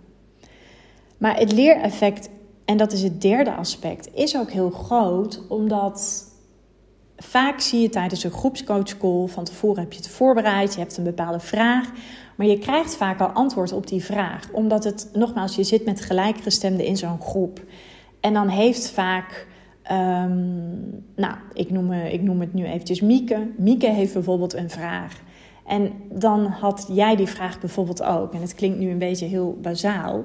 Maar 1.18 1.38
het 1.38 1.52
leereffect, 1.52 2.30
en 2.66 2.78
dat 2.78 2.92
is 2.92 3.02
het 3.02 3.22
derde 3.22 3.54
aspect, 3.54 4.10
is 4.14 4.38
ook 4.38 4.52
heel 4.52 4.70
groot, 4.70 5.42
omdat 5.48 6.28
vaak 7.18 7.60
zie 7.60 7.82
je 7.82 7.90
tijdens 7.90 8.24
een 8.24 8.32
groepscoachcall, 8.32 9.28
van 9.28 9.44
tevoren 9.44 9.82
heb 9.82 9.92
je 9.92 10.00
het 10.00 10.10
voorbereid, 10.10 10.74
je 10.74 10.80
hebt 10.80 10.98
een 10.98 11.04
bepaalde 11.04 11.40
vraag, 11.40 11.92
maar 12.36 12.48
je 12.48 12.58
krijgt 12.58 12.96
vaak 12.96 13.20
al 13.20 13.28
antwoord 13.28 13.72
op 13.72 13.88
die 13.88 14.04
vraag. 14.04 14.50
Omdat 14.52 14.84
het, 14.84 15.10
nogmaals, 15.14 15.56
je 15.56 15.64
zit 15.64 15.86
met 15.86 16.02
gelijkgestemden 16.02 16.86
in 16.86 16.98
zo'n 16.98 17.22
groep. 17.22 17.62
En 18.20 18.34
dan 18.34 18.48
heeft 18.48 18.90
vaak, 18.90 19.48
ehm, 19.90 20.70
nou, 21.16 21.36
ik 21.54 21.70
noem, 21.70 21.92
ik 21.92 22.22
noem 22.22 22.40
het 22.40 22.54
nu 22.54 22.66
eventjes 22.66 23.02
Mieke. 23.02 23.48
Mieke 23.58 23.90
heeft 23.90 24.14
bijvoorbeeld 24.14 24.54
een 24.54 24.70
vraag. 24.70 25.22
En 25.66 25.92
dan 26.12 26.46
had 26.46 26.90
jij 26.92 27.16
die 27.16 27.28
vraag 27.28 27.60
bijvoorbeeld 27.60 28.04
ook. 28.04 28.34
En 28.34 28.42
het 28.42 28.56
klinkt 28.56 28.80
nu 28.80 28.90
een 28.90 28.98
beetje 28.98 29.26
heel 29.26 29.58
bazaal. 29.62 30.24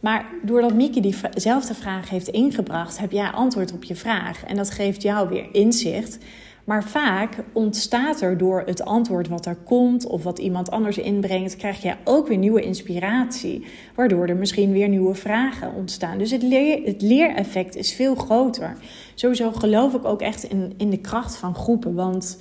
Maar 0.00 0.26
doordat 0.42 0.74
Mieke 0.74 1.00
diezelfde 1.00 1.74
vraag 1.74 2.10
heeft 2.10 2.28
ingebracht, 2.28 2.98
heb 2.98 3.12
jij 3.12 3.30
antwoord 3.30 3.72
op 3.72 3.84
je 3.84 3.94
vraag. 3.94 4.44
En 4.44 4.56
dat 4.56 4.70
geeft 4.70 5.02
jou 5.02 5.28
weer 5.28 5.48
inzicht. 5.52 6.18
Maar 6.64 6.84
vaak 6.84 7.36
ontstaat 7.52 8.20
er 8.20 8.38
door 8.38 8.62
het 8.66 8.84
antwoord 8.84 9.28
wat 9.28 9.46
er 9.46 9.56
komt 9.56 10.06
of 10.06 10.22
wat 10.22 10.38
iemand 10.38 10.70
anders 10.70 10.98
inbrengt, 10.98 11.56
krijg 11.56 11.82
je 11.82 11.94
ook 12.04 12.28
weer 12.28 12.38
nieuwe 12.38 12.62
inspiratie, 12.62 13.66
waardoor 13.94 14.26
er 14.26 14.36
misschien 14.36 14.72
weer 14.72 14.88
nieuwe 14.88 15.14
vragen 15.14 15.74
ontstaan. 15.74 16.18
Dus 16.18 16.30
het, 16.30 16.42
leer, 16.42 16.84
het 16.84 17.02
leereffect 17.02 17.76
is 17.76 17.92
veel 17.92 18.14
groter. 18.14 18.76
Sowieso 19.14 19.52
geloof 19.52 19.94
ik 19.94 20.04
ook 20.04 20.20
echt 20.20 20.42
in, 20.42 20.72
in 20.76 20.90
de 20.90 21.00
kracht 21.00 21.36
van 21.36 21.54
groepen, 21.54 21.94
want 21.94 22.40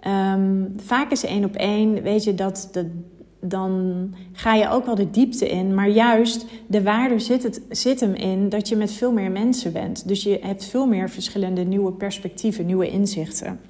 ehm, 0.00 0.64
vaak 0.76 1.10
is 1.10 1.24
één 1.24 1.44
op 1.44 1.54
één, 1.54 2.02
weet 2.02 2.24
je, 2.24 2.34
dat 2.34 2.68
de 2.72 2.90
dan 3.40 4.14
ga 4.32 4.54
je 4.54 4.68
ook 4.68 4.86
wel 4.86 4.94
de 4.94 5.10
diepte 5.10 5.48
in. 5.48 5.74
Maar 5.74 5.88
juist 5.88 6.46
de 6.66 6.82
waarde 6.82 7.18
zit, 7.18 7.42
het, 7.42 7.62
zit 7.70 8.00
hem 8.00 8.14
in 8.14 8.48
dat 8.48 8.68
je 8.68 8.76
met 8.76 8.92
veel 8.92 9.12
meer 9.12 9.30
mensen 9.30 9.72
bent. 9.72 10.08
Dus 10.08 10.22
je 10.22 10.38
hebt 10.42 10.64
veel 10.64 10.86
meer 10.86 11.10
verschillende 11.10 11.64
nieuwe 11.64 11.92
perspectieven, 11.92 12.66
nieuwe 12.66 12.90
inzichten. 12.90 13.60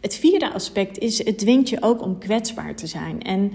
Het 0.00 0.14
vierde 0.14 0.52
aspect 0.52 0.98
is, 0.98 1.24
het 1.24 1.38
dwingt 1.38 1.68
je 1.68 1.82
ook 1.82 2.02
om 2.02 2.18
kwetsbaar 2.18 2.74
te 2.74 2.86
zijn. 2.86 3.22
En 3.22 3.52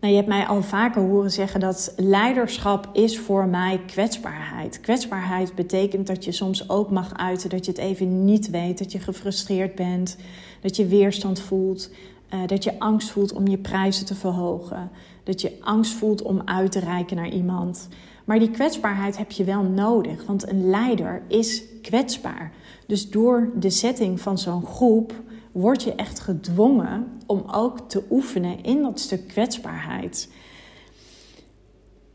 nou, 0.00 0.14
je 0.14 0.20
hebt 0.20 0.32
mij 0.32 0.46
al 0.46 0.62
vaker 0.62 1.02
horen 1.02 1.30
zeggen 1.30 1.60
dat 1.60 1.94
leiderschap 1.96 2.88
is 2.92 3.18
voor 3.18 3.46
mij 3.46 3.80
kwetsbaarheid. 3.86 4.80
Kwetsbaarheid 4.80 5.54
betekent 5.54 6.06
dat 6.06 6.24
je 6.24 6.32
soms 6.32 6.68
ook 6.68 6.90
mag 6.90 7.16
uiten 7.16 7.50
dat 7.50 7.64
je 7.64 7.70
het 7.70 7.80
even 7.80 8.24
niet 8.24 8.50
weet, 8.50 8.78
dat 8.78 8.92
je 8.92 8.98
gefrustreerd 8.98 9.74
bent, 9.74 10.16
dat 10.60 10.76
je 10.76 10.86
weerstand 10.86 11.40
voelt, 11.40 11.90
uh, 12.34 12.46
dat 12.46 12.64
je 12.64 12.78
angst 12.78 13.10
voelt 13.10 13.32
om 13.32 13.46
je 13.46 13.58
prijzen 13.58 14.06
te 14.06 14.14
verhogen. 14.14 14.90
Dat 15.24 15.40
je 15.40 15.56
angst 15.60 15.92
voelt 15.92 16.22
om 16.22 16.42
uit 16.44 16.72
te 16.72 16.80
reiken 16.80 17.16
naar 17.16 17.28
iemand. 17.28 17.88
Maar 18.24 18.38
die 18.38 18.50
kwetsbaarheid 18.50 19.16
heb 19.16 19.30
je 19.30 19.44
wel 19.44 19.62
nodig, 19.62 20.26
want 20.26 20.48
een 20.48 20.70
leider 20.70 21.22
is 21.28 21.62
kwetsbaar. 21.82 22.52
Dus 22.86 23.10
door 23.10 23.50
de 23.54 23.70
setting 23.70 24.20
van 24.20 24.38
zo'n 24.38 24.66
groep 24.66 25.12
word 25.52 25.82
je 25.82 25.94
echt 25.94 26.20
gedwongen 26.20 27.06
om 27.26 27.44
ook 27.50 27.88
te 27.88 28.02
oefenen 28.10 28.64
in 28.64 28.82
dat 28.82 29.00
stuk 29.00 29.28
kwetsbaarheid. 29.28 30.28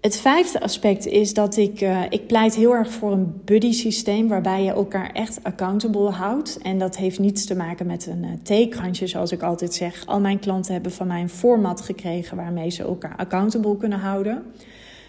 Het 0.07 0.19
vijfde 0.19 0.61
aspect 0.61 1.05
is 1.05 1.33
dat 1.33 1.57
ik, 1.57 1.81
uh, 1.81 2.01
ik 2.09 2.27
pleit 2.27 2.55
heel 2.55 2.73
erg 2.73 2.91
voor 2.91 3.11
een 3.11 3.41
buddy 3.45 3.71
systeem 3.71 4.27
waarbij 4.27 4.63
je 4.63 4.71
elkaar 4.71 5.11
echt 5.11 5.43
accountable 5.43 6.09
houdt. 6.09 6.57
En 6.61 6.79
dat 6.79 6.97
heeft 6.97 7.19
niets 7.19 7.45
te 7.45 7.55
maken 7.55 7.85
met 7.85 8.05
een 8.05 8.23
uh, 8.23 8.29
theekrantje, 8.43 9.07
zoals 9.07 9.31
ik 9.31 9.41
altijd 9.41 9.73
zeg. 9.73 10.05
Al 10.05 10.19
mijn 10.19 10.39
klanten 10.39 10.73
hebben 10.73 10.91
van 10.91 11.07
mij 11.07 11.21
een 11.21 11.29
format 11.29 11.81
gekregen 11.81 12.37
waarmee 12.37 12.69
ze 12.69 12.83
elkaar 12.83 13.15
accountable 13.17 13.77
kunnen 13.77 13.99
houden. 13.99 14.43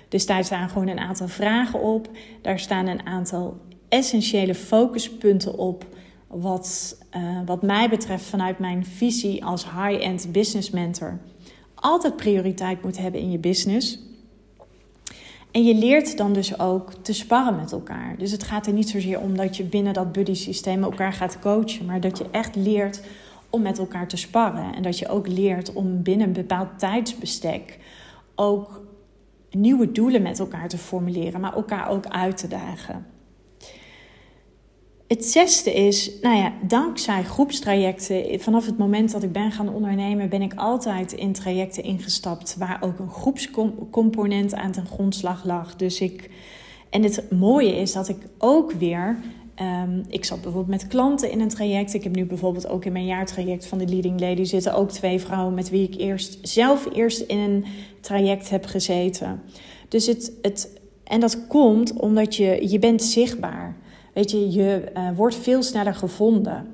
Dus 0.08 0.26
daar 0.26 0.44
staan 0.44 0.68
gewoon 0.68 0.88
een 0.88 0.98
aantal 0.98 1.28
vragen 1.28 1.80
op. 1.80 2.08
Daar 2.42 2.58
staan 2.58 2.86
een 2.86 3.06
aantal 3.06 3.56
essentiële 3.88 4.54
focuspunten 4.54 5.58
op. 5.58 5.86
Wat, 6.26 6.98
uh, 7.16 7.40
wat 7.46 7.62
mij 7.62 7.88
betreft 7.88 8.24
vanuit 8.24 8.58
mijn 8.58 8.86
visie 8.86 9.44
als 9.44 9.64
high-end 9.64 10.32
business 10.32 10.70
mentor 10.70 11.18
altijd 11.74 12.16
prioriteit 12.16 12.82
moet 12.82 12.98
hebben 12.98 13.20
in 13.20 13.30
je 13.30 13.38
business. 13.38 14.07
En 15.58 15.64
je 15.64 15.74
leert 15.74 16.16
dan 16.16 16.32
dus 16.32 16.58
ook 16.58 16.92
te 16.92 17.12
sparren 17.12 17.56
met 17.56 17.72
elkaar. 17.72 18.14
Dus 18.18 18.30
het 18.30 18.42
gaat 18.42 18.66
er 18.66 18.72
niet 18.72 18.88
zozeer 18.88 19.20
om 19.20 19.36
dat 19.36 19.56
je 19.56 19.64
binnen 19.64 19.92
dat 19.92 20.12
buddy 20.12 20.34
systeem 20.34 20.82
elkaar 20.82 21.12
gaat 21.12 21.38
coachen, 21.38 21.84
maar 21.86 22.00
dat 22.00 22.18
je 22.18 22.24
echt 22.30 22.56
leert 22.56 23.02
om 23.50 23.62
met 23.62 23.78
elkaar 23.78 24.08
te 24.08 24.16
sparren. 24.16 24.74
En 24.74 24.82
dat 24.82 24.98
je 24.98 25.08
ook 25.08 25.28
leert 25.28 25.72
om 25.72 26.02
binnen 26.02 26.26
een 26.26 26.32
bepaald 26.32 26.68
tijdsbestek 26.78 27.78
ook 28.34 28.82
nieuwe 29.50 29.92
doelen 29.92 30.22
met 30.22 30.38
elkaar 30.38 30.68
te 30.68 30.78
formuleren, 30.78 31.40
maar 31.40 31.54
elkaar 31.54 31.88
ook 31.88 32.06
uit 32.06 32.36
te 32.36 32.48
dagen. 32.48 33.06
Het 35.08 35.24
zesde 35.24 35.74
is, 35.74 36.10
nou 36.22 36.36
ja, 36.36 36.52
dankzij 36.62 37.24
groepstrajecten, 37.24 38.40
vanaf 38.40 38.66
het 38.66 38.78
moment 38.78 39.12
dat 39.12 39.22
ik 39.22 39.32
ben 39.32 39.52
gaan 39.52 39.74
ondernemen, 39.74 40.28
ben 40.28 40.42
ik 40.42 40.54
altijd 40.54 41.12
in 41.12 41.32
trajecten 41.32 41.82
ingestapt 41.82 42.56
waar 42.58 42.78
ook 42.80 42.98
een 42.98 43.10
groepscomponent 43.10 44.54
aan 44.54 44.72
ten 44.72 44.86
grondslag 44.86 45.44
lag. 45.44 45.76
Dus 45.76 46.00
ik, 46.00 46.30
en 46.90 47.02
het 47.02 47.30
mooie 47.30 47.76
is 47.76 47.92
dat 47.92 48.08
ik 48.08 48.16
ook 48.38 48.72
weer, 48.72 49.18
um, 49.82 50.04
ik 50.08 50.24
zat 50.24 50.42
bijvoorbeeld 50.42 50.80
met 50.80 50.90
klanten 50.90 51.30
in 51.30 51.40
een 51.40 51.48
traject. 51.48 51.94
Ik 51.94 52.02
heb 52.02 52.14
nu 52.14 52.24
bijvoorbeeld 52.24 52.68
ook 52.68 52.84
in 52.84 52.92
mijn 52.92 53.06
jaartraject 53.06 53.66
van 53.66 53.78
de 53.78 53.88
Leading 53.88 54.20
Lady 54.20 54.44
zitten 54.44 54.74
ook 54.74 54.90
twee 54.90 55.20
vrouwen 55.20 55.54
met 55.54 55.70
wie 55.70 55.88
ik 55.88 56.00
eerst 56.00 56.38
zelf 56.42 56.88
eerst 56.94 57.20
in 57.20 57.38
een 57.38 57.64
traject 58.00 58.50
heb 58.50 58.66
gezeten. 58.66 59.42
Dus 59.88 60.06
het, 60.06 60.32
het 60.42 60.80
en 61.04 61.20
dat 61.20 61.46
komt 61.46 61.92
omdat 61.92 62.36
je, 62.36 62.70
je 62.70 62.78
bent 62.78 63.02
zichtbaar 63.02 63.76
bent. 63.76 63.86
Weet 64.18 64.30
je, 64.30 64.52
je 64.52 64.92
uh, 64.96 65.10
wordt 65.16 65.34
veel 65.34 65.62
sneller 65.62 65.94
gevonden. 65.94 66.66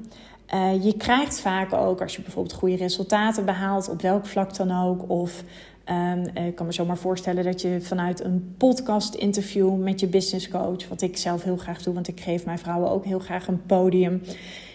Uh, 0.54 0.84
je 0.84 0.96
krijgt 0.96 1.40
vaak 1.40 1.72
ook, 1.72 2.00
als 2.00 2.16
je 2.16 2.22
bijvoorbeeld 2.22 2.54
goede 2.54 2.76
resultaten 2.76 3.44
behaalt, 3.44 3.88
op 3.88 4.02
welk 4.02 4.26
vlak 4.26 4.56
dan 4.56 4.70
ook, 4.70 5.10
of 5.10 5.44
um, 5.90 6.44
ik 6.46 6.54
kan 6.54 6.66
me 6.66 6.72
zomaar 6.72 6.96
voorstellen 6.96 7.44
dat 7.44 7.60
je 7.60 7.80
vanuit 7.80 8.24
een 8.24 8.54
podcast-interview 8.58 9.76
met 9.76 10.00
je 10.00 10.06
business 10.06 10.48
coach, 10.48 10.88
wat 10.88 11.02
ik 11.02 11.16
zelf 11.16 11.42
heel 11.42 11.56
graag 11.56 11.82
doe, 11.82 11.94
want 11.94 12.08
ik 12.08 12.20
geef 12.20 12.44
mijn 12.44 12.58
vrouwen 12.58 12.90
ook 12.90 13.04
heel 13.04 13.18
graag 13.18 13.46
een 13.46 13.66
podium. 13.66 14.22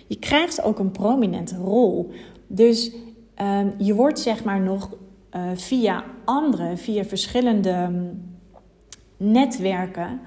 Je 0.08 0.20
krijgt 0.20 0.62
ook 0.62 0.80
een 0.80 0.92
prominente 0.92 1.56
rol. 1.56 2.12
Dus 2.48 2.92
um, 3.42 3.74
je 3.78 3.96
wordt 3.96 4.20
zeg 4.20 4.44
maar 4.44 4.62
nog 4.62 4.90
via 5.56 6.04
andere, 6.26 6.78
via 6.78 7.04
verschillende 7.04 7.74
um, 7.74 8.22
netwerken, 9.18 10.20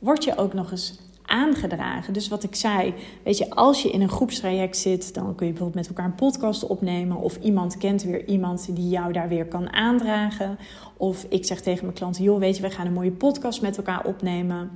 word 0.00 0.24
je 0.24 0.36
ook 0.36 0.52
nog 0.52 0.70
eens 0.70 1.04
aangedragen. 1.26 2.12
Dus 2.12 2.28
wat 2.28 2.42
ik 2.42 2.54
zei, 2.54 2.94
weet 3.22 3.38
je, 3.38 3.50
als 3.50 3.82
je 3.82 3.90
in 3.90 4.00
een 4.00 4.08
groepstraject 4.08 4.76
zit, 4.76 5.14
dan 5.14 5.34
kun 5.34 5.46
je 5.46 5.52
bijvoorbeeld 5.52 5.86
met 5.86 5.88
elkaar 5.88 6.04
een 6.04 6.14
podcast 6.14 6.66
opnemen. 6.66 7.16
Of 7.16 7.36
iemand 7.36 7.78
kent 7.78 8.02
weer 8.02 8.26
iemand 8.26 8.76
die 8.76 8.88
jou 8.88 9.12
daar 9.12 9.28
weer 9.28 9.46
kan 9.46 9.72
aandragen. 9.72 10.58
Of 10.96 11.26
ik 11.28 11.44
zeg 11.44 11.60
tegen 11.60 11.84
mijn 11.84 11.96
klanten, 11.96 12.24
joh, 12.24 12.38
weet 12.38 12.56
je, 12.56 12.62
we 12.62 12.70
gaan 12.70 12.86
een 12.86 12.92
mooie 12.92 13.12
podcast 13.12 13.62
met 13.62 13.76
elkaar 13.76 14.04
opnemen. 14.04 14.70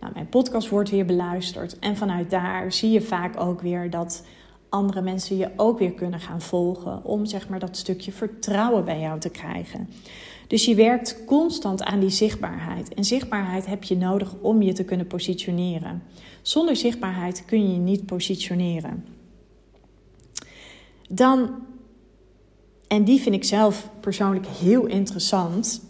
Nou, 0.00 0.12
mijn 0.12 0.28
podcast 0.28 0.68
wordt 0.68 0.90
weer 0.90 1.06
beluisterd. 1.06 1.78
En 1.78 1.96
vanuit 1.96 2.30
daar 2.30 2.72
zie 2.72 2.90
je 2.90 3.00
vaak 3.00 3.40
ook 3.40 3.60
weer 3.60 3.90
dat 3.90 4.24
andere 4.68 5.00
mensen 5.00 5.36
je 5.36 5.50
ook 5.56 5.78
weer 5.78 5.92
kunnen 5.92 6.20
gaan 6.20 6.40
volgen. 6.40 7.04
Om 7.04 7.26
zeg 7.26 7.48
maar 7.48 7.58
dat 7.58 7.76
stukje 7.76 8.12
vertrouwen 8.12 8.84
bij 8.84 9.00
jou 9.00 9.20
te 9.20 9.30
krijgen. 9.30 9.88
Dus 10.46 10.64
je 10.64 10.74
werkt 10.74 11.24
constant 11.24 11.82
aan 11.82 12.00
die 12.00 12.10
zichtbaarheid. 12.10 12.94
En 12.94 13.04
zichtbaarheid 13.04 13.66
heb 13.66 13.84
je 13.84 13.96
nodig 13.96 14.34
om 14.40 14.62
je 14.62 14.72
te 14.72 14.84
kunnen 14.84 15.06
positioneren. 15.06 16.02
Zonder 16.42 16.76
zichtbaarheid 16.76 17.44
kun 17.44 17.62
je 17.62 17.72
je 17.72 17.78
niet 17.78 18.06
positioneren. 18.06 19.04
Dan, 21.08 21.50
en 22.88 23.04
die 23.04 23.20
vind 23.20 23.34
ik 23.34 23.44
zelf 23.44 23.90
persoonlijk 24.00 24.46
heel 24.46 24.86
interessant. 24.86 25.84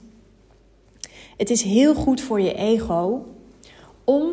Het 1.36 1.50
is 1.50 1.62
heel 1.62 1.94
goed 1.94 2.20
voor 2.20 2.40
je 2.40 2.54
ego 2.54 3.26
om 4.04 4.32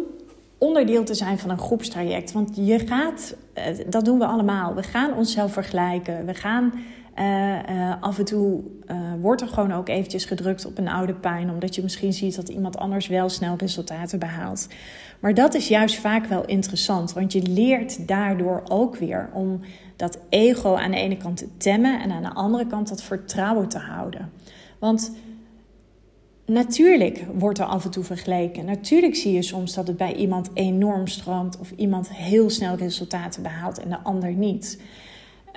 onderdeel 0.63 1.03
te 1.03 1.13
zijn 1.13 1.39
van 1.39 1.49
een 1.49 1.57
groepstraject. 1.57 2.31
Want 2.31 2.55
je 2.55 2.79
gaat, 2.79 3.35
eh, 3.53 3.65
dat 3.89 4.05
doen 4.05 4.19
we 4.19 4.25
allemaal. 4.25 4.75
We 4.75 4.83
gaan 4.83 5.13
onszelf 5.13 5.53
vergelijken. 5.53 6.25
We 6.25 6.33
gaan 6.33 6.73
uh, 7.19 7.93
af 7.99 8.19
en 8.19 8.25
toe 8.25 8.61
wordt 9.21 9.41
er 9.41 9.47
gewoon 9.47 9.73
ook 9.73 9.89
eventjes 9.89 10.25
gedrukt 10.25 10.65
op 10.65 10.77
een 10.77 10.87
oude 10.87 11.13
pijn, 11.13 11.49
omdat 11.49 11.75
je 11.75 11.81
misschien 11.81 12.13
ziet 12.13 12.35
dat 12.35 12.49
iemand 12.49 12.77
anders 12.77 13.07
wel 13.07 13.29
snel 13.29 13.55
resultaten 13.57 14.19
behaalt. 14.19 14.67
Maar 15.19 15.33
dat 15.33 15.53
is 15.53 15.67
juist 15.67 15.95
vaak 15.95 16.25
wel 16.25 16.45
interessant, 16.45 17.13
want 17.13 17.33
je 17.33 17.41
leert 17.41 18.07
daardoor 18.07 18.61
ook 18.67 18.95
weer 18.95 19.29
om 19.33 19.59
dat 19.95 20.19
ego 20.29 20.75
aan 20.75 20.91
de 20.91 20.97
ene 20.97 21.17
kant 21.17 21.37
te 21.37 21.57
temmen 21.57 22.01
en 22.01 22.11
aan 22.11 22.23
de 22.23 22.33
andere 22.33 22.67
kant 22.67 22.89
dat 22.89 23.03
vertrouwen 23.03 23.69
te 23.69 23.77
houden. 23.77 24.31
Want 24.79 25.11
Natuurlijk 26.45 27.25
wordt 27.33 27.59
er 27.59 27.65
af 27.65 27.85
en 27.85 27.91
toe 27.91 28.03
vergeleken. 28.03 28.65
Natuurlijk 28.65 29.15
zie 29.15 29.33
je 29.33 29.41
soms 29.41 29.73
dat 29.73 29.87
het 29.87 29.97
bij 29.97 30.15
iemand 30.15 30.49
enorm 30.53 31.07
stroomt 31.07 31.59
of 31.59 31.71
iemand 31.75 32.13
heel 32.13 32.49
snel 32.49 32.75
resultaten 32.75 33.43
behaalt 33.43 33.79
en 33.79 33.89
de 33.89 33.99
ander 34.03 34.33
niet. 34.33 34.81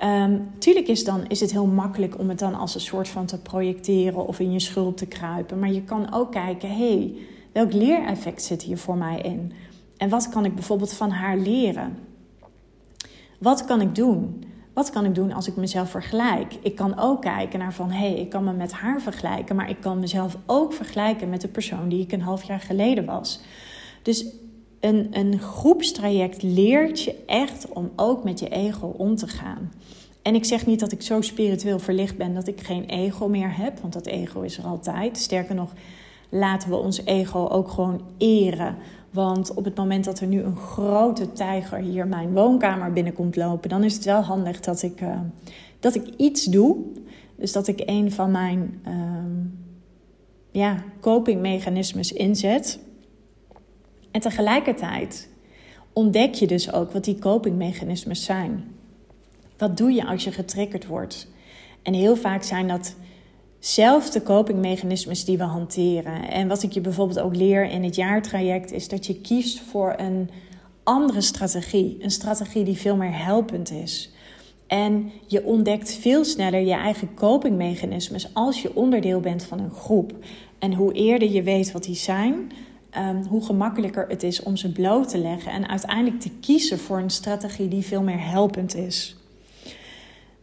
Um, 0.03 0.49
tuurlijk 0.57 0.87
is, 0.87 1.03
dan, 1.03 1.27
is 1.27 1.39
het 1.39 1.51
heel 1.51 1.65
makkelijk 1.65 2.19
om 2.19 2.29
het 2.29 2.39
dan 2.39 2.55
als 2.55 2.75
een 2.75 2.81
soort 2.81 3.07
van 3.07 3.25
te 3.25 3.41
projecteren 3.41 4.27
of 4.27 4.39
in 4.39 4.51
je 4.51 4.59
schuld 4.59 4.97
te 4.97 5.05
kruipen. 5.05 5.59
Maar 5.59 5.71
je 5.71 5.83
kan 5.83 6.13
ook 6.13 6.31
kijken, 6.31 6.69
hé, 6.69 7.15
welk 7.51 7.73
leereffect 7.73 8.43
zit 8.43 8.61
hier 8.61 8.77
voor 8.77 8.97
mij 8.97 9.21
in? 9.21 9.51
En 9.97 10.09
wat 10.09 10.29
kan 10.29 10.45
ik 10.45 10.55
bijvoorbeeld 10.55 10.93
van 10.93 11.09
haar 11.09 11.37
leren? 11.37 11.97
Wat 13.39 13.65
kan 13.65 13.81
ik 13.81 13.95
doen? 13.95 14.43
Wat 14.77 14.89
kan 14.89 15.05
ik 15.05 15.15
doen 15.15 15.31
als 15.31 15.47
ik 15.47 15.55
mezelf 15.55 15.89
vergelijk? 15.89 16.53
Ik 16.61 16.75
kan 16.75 16.99
ook 16.99 17.21
kijken 17.21 17.59
naar 17.59 17.73
van, 17.73 17.91
hé, 17.91 18.09
hey, 18.09 18.19
ik 18.19 18.29
kan 18.29 18.43
me 18.43 18.53
met 18.53 18.71
haar 18.71 19.01
vergelijken, 19.01 19.55
maar 19.55 19.69
ik 19.69 19.77
kan 19.79 19.99
mezelf 19.99 20.37
ook 20.45 20.73
vergelijken 20.73 21.29
met 21.29 21.41
de 21.41 21.47
persoon 21.47 21.89
die 21.89 22.01
ik 22.01 22.11
een 22.11 22.21
half 22.21 22.43
jaar 22.43 22.59
geleden 22.59 23.05
was. 23.05 23.39
Dus 24.01 24.25
een, 24.79 25.07
een 25.11 25.39
groepstraject 25.39 26.41
leert 26.41 27.01
je 27.01 27.15
echt 27.25 27.69
om 27.69 27.91
ook 27.95 28.23
met 28.23 28.39
je 28.39 28.49
ego 28.49 28.87
om 28.87 29.15
te 29.15 29.27
gaan. 29.27 29.73
En 30.21 30.35
ik 30.35 30.45
zeg 30.45 30.65
niet 30.65 30.79
dat 30.79 30.91
ik 30.91 31.01
zo 31.01 31.21
spiritueel 31.21 31.79
verlicht 31.79 32.17
ben 32.17 32.33
dat 32.33 32.47
ik 32.47 32.61
geen 32.61 32.85
ego 32.85 33.27
meer 33.27 33.57
heb, 33.57 33.79
want 33.79 33.93
dat 33.93 34.05
ego 34.05 34.41
is 34.41 34.57
er 34.57 34.65
altijd. 34.65 35.17
Sterker 35.17 35.55
nog, 35.55 35.73
laten 36.29 36.69
we 36.69 36.75
ons 36.75 37.05
ego 37.05 37.47
ook 37.47 37.69
gewoon 37.69 38.01
eren. 38.17 38.75
Want 39.17 39.53
op 39.53 39.65
het 39.65 39.75
moment 39.75 40.05
dat 40.05 40.19
er 40.19 40.27
nu 40.27 40.41
een 40.41 40.55
grote 40.55 41.31
tijger 41.31 41.77
hier 41.77 42.07
mijn 42.07 42.33
woonkamer 42.33 42.93
binnenkomt 42.93 43.35
lopen, 43.35 43.69
dan 43.69 43.83
is 43.83 43.93
het 43.93 44.05
wel 44.05 44.21
handig 44.21 44.59
dat 44.59 44.81
ik, 44.81 45.01
uh, 45.01 45.19
dat 45.79 45.95
ik 45.95 46.07
iets 46.17 46.45
doe. 46.45 46.77
Dus 47.35 47.51
dat 47.51 47.67
ik 47.67 47.81
een 47.85 48.11
van 48.11 48.31
mijn 48.31 48.81
uh, 48.87 48.93
ja, 50.51 50.83
copingmechanismes 50.99 52.11
inzet. 52.11 52.79
En 54.11 54.21
tegelijkertijd 54.21 55.29
ontdek 55.93 56.33
je 56.33 56.47
dus 56.47 56.73
ook 56.73 56.91
wat 56.91 57.03
die 57.03 57.19
copingmechanismes 57.19 58.23
zijn. 58.23 58.63
Wat 59.57 59.77
doe 59.77 59.91
je 59.91 60.05
als 60.05 60.23
je 60.23 60.31
getriggerd 60.31 60.87
wordt? 60.87 61.27
En 61.81 61.93
heel 61.93 62.15
vaak 62.15 62.43
zijn 62.43 62.67
dat 62.67 62.95
zelfde 63.59 64.23
copingmechanismes 64.23 65.25
die 65.25 65.37
we 65.37 65.43
hanteren. 65.43 66.29
En 66.29 66.47
wat 66.47 66.63
ik 66.63 66.71
je 66.71 66.81
bijvoorbeeld 66.81 67.19
ook 67.19 67.35
leer 67.35 67.69
in 67.69 67.83
het 67.83 67.95
jaartraject 67.95 68.71
is 68.71 68.87
dat 68.87 69.05
je 69.05 69.21
kiest 69.21 69.59
voor 69.59 69.93
een 69.97 70.29
andere 70.83 71.21
strategie. 71.21 71.97
Een 71.99 72.11
strategie 72.11 72.63
die 72.63 72.77
veel 72.77 72.95
meer 72.95 73.23
helpend 73.23 73.71
is. 73.71 74.11
En 74.67 75.11
je 75.27 75.43
ontdekt 75.43 75.93
veel 75.93 76.23
sneller 76.23 76.59
je 76.59 76.73
eigen 76.73 77.13
copingmechanismes 77.13 78.33
als 78.33 78.61
je 78.61 78.75
onderdeel 78.75 79.19
bent 79.19 79.43
van 79.43 79.59
een 79.59 79.71
groep. 79.71 80.13
En 80.59 80.73
hoe 80.73 80.93
eerder 80.93 81.31
je 81.31 81.43
weet 81.43 81.71
wat 81.71 81.83
die 81.83 81.95
zijn, 81.95 82.51
um, 82.97 83.23
hoe 83.23 83.45
gemakkelijker 83.45 84.05
het 84.07 84.23
is 84.23 84.43
om 84.43 84.57
ze 84.57 84.71
bloot 84.71 85.09
te 85.09 85.17
leggen 85.17 85.51
en 85.51 85.69
uiteindelijk 85.69 86.21
te 86.21 86.31
kiezen 86.41 86.79
voor 86.79 86.99
een 86.99 87.09
strategie 87.09 87.67
die 87.67 87.85
veel 87.85 88.01
meer 88.01 88.29
helpend 88.29 88.75
is. 88.75 89.15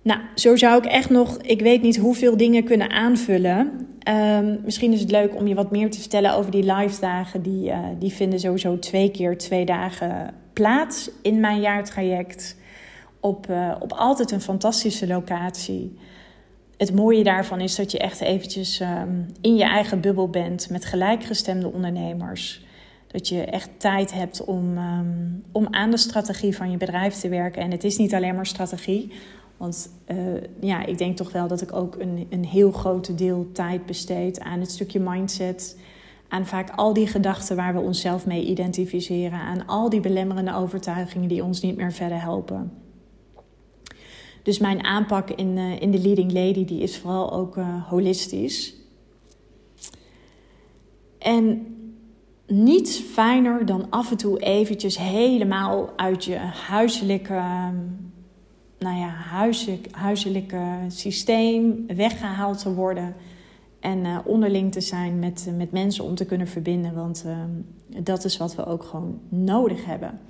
Nou, 0.04 0.20
zo 0.34 0.56
zou 0.56 0.78
ik 0.78 0.84
echt 0.84 1.10
nog, 1.10 1.36
ik 1.36 1.60
weet 1.60 1.82
niet 1.82 1.96
hoeveel 1.96 2.36
dingen 2.36 2.64
kunnen 2.64 2.90
aanvullen. 2.90 3.88
Um, 4.08 4.60
misschien 4.64 4.92
is 4.92 5.00
het 5.00 5.10
leuk 5.10 5.34
om 5.34 5.46
je 5.46 5.54
wat 5.54 5.70
meer 5.70 5.90
te 5.90 6.00
vertellen 6.00 6.34
over 6.34 6.50
die 6.50 6.72
live 6.72 7.00
dagen. 7.00 7.42
Die, 7.42 7.68
uh, 7.68 7.78
die 7.98 8.12
vinden 8.12 8.40
sowieso 8.40 8.78
twee 8.78 9.10
keer 9.10 9.38
twee 9.38 9.64
dagen 9.64 10.34
plaats 10.52 11.10
in 11.22 11.40
mijn 11.40 11.60
jaartraject. 11.60 12.56
Op, 13.20 13.46
uh, 13.50 13.74
op 13.80 13.92
altijd 13.92 14.30
een 14.30 14.40
fantastische 14.40 15.06
locatie 15.06 15.96
het 16.76 16.94
mooie 16.94 17.24
daarvan 17.24 17.60
is 17.60 17.74
dat 17.74 17.90
je 17.90 17.98
echt 17.98 18.20
eventjes 18.20 18.80
ehm, 18.80 19.22
in 19.40 19.56
je 19.56 19.64
eigen 19.64 20.00
bubbel 20.00 20.28
bent 20.28 20.70
met 20.70 20.84
gelijkgestemde 20.84 21.72
ondernemers. 21.72 22.64
Dat 23.06 23.28
je 23.28 23.44
echt 23.44 23.70
tijd 23.76 24.12
hebt 24.12 24.44
om, 24.44 24.76
ehm, 24.76 25.06
om 25.52 25.66
aan 25.70 25.90
de 25.90 25.96
strategie 25.96 26.56
van 26.56 26.70
je 26.70 26.76
bedrijf 26.76 27.14
te 27.14 27.28
werken. 27.28 27.62
En 27.62 27.70
het 27.70 27.84
is 27.84 27.96
niet 27.96 28.14
alleen 28.14 28.34
maar 28.34 28.46
strategie. 28.46 29.12
Want 29.56 29.90
uh, 30.08 30.16
ja, 30.60 30.86
ik 30.86 30.98
denk 30.98 31.16
toch 31.16 31.32
wel 31.32 31.48
dat 31.48 31.60
ik 31.60 31.72
ook 31.72 31.96
een, 31.98 32.26
een 32.30 32.44
heel 32.44 32.72
groot 32.72 33.18
deel 33.18 33.48
tijd 33.52 33.86
besteed 33.86 34.40
aan 34.40 34.60
het 34.60 34.70
stukje 34.70 35.00
mindset. 35.00 35.78
Aan 36.28 36.46
vaak 36.46 36.70
al 36.70 36.92
die 36.92 37.06
gedachten 37.06 37.56
waar 37.56 37.74
we 37.74 37.80
onszelf 37.80 38.26
mee 38.26 38.44
identificeren. 38.44 39.38
Aan 39.38 39.66
al 39.66 39.88
die 39.88 40.00
belemmerende 40.00 40.54
overtuigingen 40.54 41.28
die 41.28 41.44
ons 41.44 41.60
niet 41.60 41.76
meer 41.76 41.92
verder 41.92 42.20
helpen. 42.20 42.72
Dus 44.42 44.58
mijn 44.58 44.84
aanpak 44.84 45.30
in, 45.30 45.56
uh, 45.56 45.80
in 45.80 45.90
de 45.90 45.98
Leading 45.98 46.32
Lady 46.32 46.64
die 46.64 46.80
is 46.80 46.98
vooral 46.98 47.32
ook 47.32 47.56
uh, 47.56 47.88
holistisch. 47.88 48.74
En 51.18 51.66
niets 52.46 52.98
fijner 52.98 53.66
dan 53.66 53.90
af 53.90 54.10
en 54.10 54.16
toe 54.16 54.38
eventjes 54.38 54.98
helemaal 54.98 55.92
uit 55.96 56.24
je 56.24 56.36
huiselijke, 56.66 57.42
nou 58.84 58.98
ja, 58.98 59.08
huiselijk, 59.08 60.54
systeem 60.88 61.84
weggehaald 61.86 62.58
te 62.58 62.74
worden. 62.74 63.14
En 63.80 63.98
uh, 63.98 64.18
onderling 64.24 64.72
te 64.72 64.80
zijn 64.80 65.18
met, 65.18 65.48
met 65.56 65.72
mensen 65.72 66.04
om 66.04 66.14
te 66.14 66.24
kunnen 66.24 66.48
verbinden. 66.48 66.94
Want 66.94 67.24
dat 67.86 68.24
is 68.24 68.36
wat 68.36 68.54
we 68.54 68.66
ook 68.66 68.82
gewoon 68.82 69.20
nodig 69.28 69.84
hebben 69.84 70.20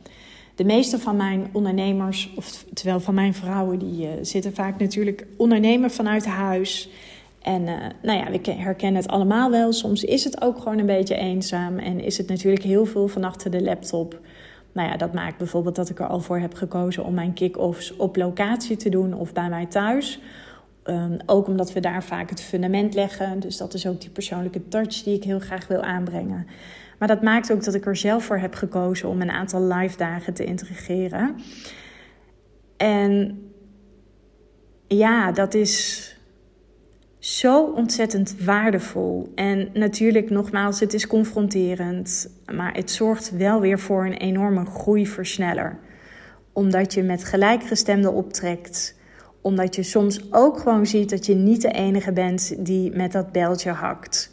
de 0.54 0.64
meeste 0.64 0.98
van 0.98 1.16
mijn 1.16 1.48
ondernemers, 1.52 2.32
of 2.36 2.64
terwijl 2.74 3.00
van 3.00 3.14
mijn 3.14 3.34
vrouwen, 3.34 3.78
die 3.78 4.06
uh, 4.06 4.10
zitten 4.22 4.54
vaak 4.54 4.78
natuurlijk 4.78 5.26
ondernemen 5.36 5.90
vanuit 5.90 6.26
huis. 6.26 6.88
En 7.42 7.64
nou 8.02 8.18
ja, 8.18 8.30
we 8.30 8.50
herkennen 8.50 9.02
het 9.02 9.10
allemaal 9.10 9.50
wel. 9.50 9.72
Soms 9.72 10.04
is 10.04 10.24
het 10.24 10.42
ook 10.42 10.58
gewoon 10.58 10.78
een 10.78 10.86
beetje 10.86 11.16
eenzaam 11.16 11.78
en 11.78 12.00
is 12.00 12.18
het 12.18 12.28
natuurlijk 12.28 12.64
heel 12.64 12.86
veel 12.86 13.08
van 13.08 13.24
achter 13.24 13.50
de 13.50 13.62
laptop. 13.62 14.20
Nou 14.74 14.88
ja, 14.88 14.96
dat 14.96 15.12
maakt 15.12 15.38
bijvoorbeeld 15.38 15.76
dat 15.76 15.90
ik 15.90 16.00
er 16.00 16.06
al 16.06 16.20
voor 16.20 16.38
heb 16.38 16.54
gekozen 16.54 17.04
om 17.04 17.14
mijn 17.14 17.32
kick-offs 17.32 17.96
op 17.96 18.16
locatie 18.16 18.76
te 18.76 18.88
doen 18.88 19.14
of 19.14 19.32
bij 19.32 19.48
mij 19.48 19.66
thuis. 19.66 20.20
Um, 20.84 21.16
ook 21.26 21.46
omdat 21.46 21.72
we 21.72 21.80
daar 21.80 22.04
vaak 22.04 22.30
het 22.30 22.42
fundament 22.42 22.94
leggen. 22.94 23.40
Dus 23.40 23.56
dat 23.56 23.74
is 23.74 23.86
ook 23.86 24.00
die 24.00 24.10
persoonlijke 24.10 24.68
touch 24.68 25.02
die 25.02 25.16
ik 25.16 25.24
heel 25.24 25.38
graag 25.38 25.66
wil 25.66 25.82
aanbrengen. 25.82 26.46
Maar 26.98 27.08
dat 27.08 27.22
maakt 27.22 27.52
ook 27.52 27.64
dat 27.64 27.74
ik 27.74 27.86
er 27.86 27.96
zelf 27.96 28.24
voor 28.24 28.38
heb 28.38 28.54
gekozen 28.54 29.08
om 29.08 29.20
een 29.20 29.30
aantal 29.30 29.62
live 29.62 29.96
dagen 29.96 30.34
te 30.34 30.44
integreren. 30.44 31.34
En 32.76 33.38
ja, 34.86 35.32
dat 35.32 35.54
is 35.54 36.08
zo 37.24 37.64
ontzettend 37.64 38.36
waardevol. 38.44 39.32
En 39.34 39.68
natuurlijk, 39.72 40.30
nogmaals, 40.30 40.80
het 40.80 40.94
is 40.94 41.06
confronterend. 41.06 42.28
Maar 42.52 42.74
het 42.74 42.90
zorgt 42.90 43.30
wel 43.30 43.60
weer 43.60 43.78
voor 43.78 44.06
een 44.06 44.16
enorme 44.16 44.64
groeiversneller. 44.64 45.78
Omdat 46.52 46.94
je 46.94 47.02
met 47.02 47.24
gelijkgestemde 47.24 48.10
optrekt. 48.10 48.98
Omdat 49.40 49.74
je 49.74 49.82
soms 49.82 50.32
ook 50.32 50.58
gewoon 50.58 50.86
ziet 50.86 51.10
dat 51.10 51.26
je 51.26 51.34
niet 51.34 51.62
de 51.62 51.70
enige 51.70 52.12
bent 52.12 52.66
die 52.66 52.96
met 52.96 53.12
dat 53.12 53.32
beltje 53.32 53.70
hakt. 53.70 54.32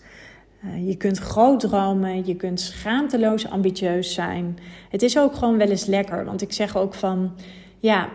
Uh, 0.66 0.88
je 0.88 0.96
kunt 0.96 1.18
groot 1.18 1.60
dromen, 1.60 2.26
je 2.26 2.36
kunt 2.36 2.60
schaamteloos 2.60 3.50
ambitieus 3.50 4.14
zijn. 4.14 4.58
Het 4.90 5.02
is 5.02 5.18
ook 5.18 5.34
gewoon 5.34 5.58
wel 5.58 5.70
eens 5.70 5.86
lekker, 5.86 6.26
want 6.26 6.42
ik 6.42 6.54
zeg 6.54 6.78
ook 6.78 6.94
van, 6.94 7.32
ja, 7.80 8.10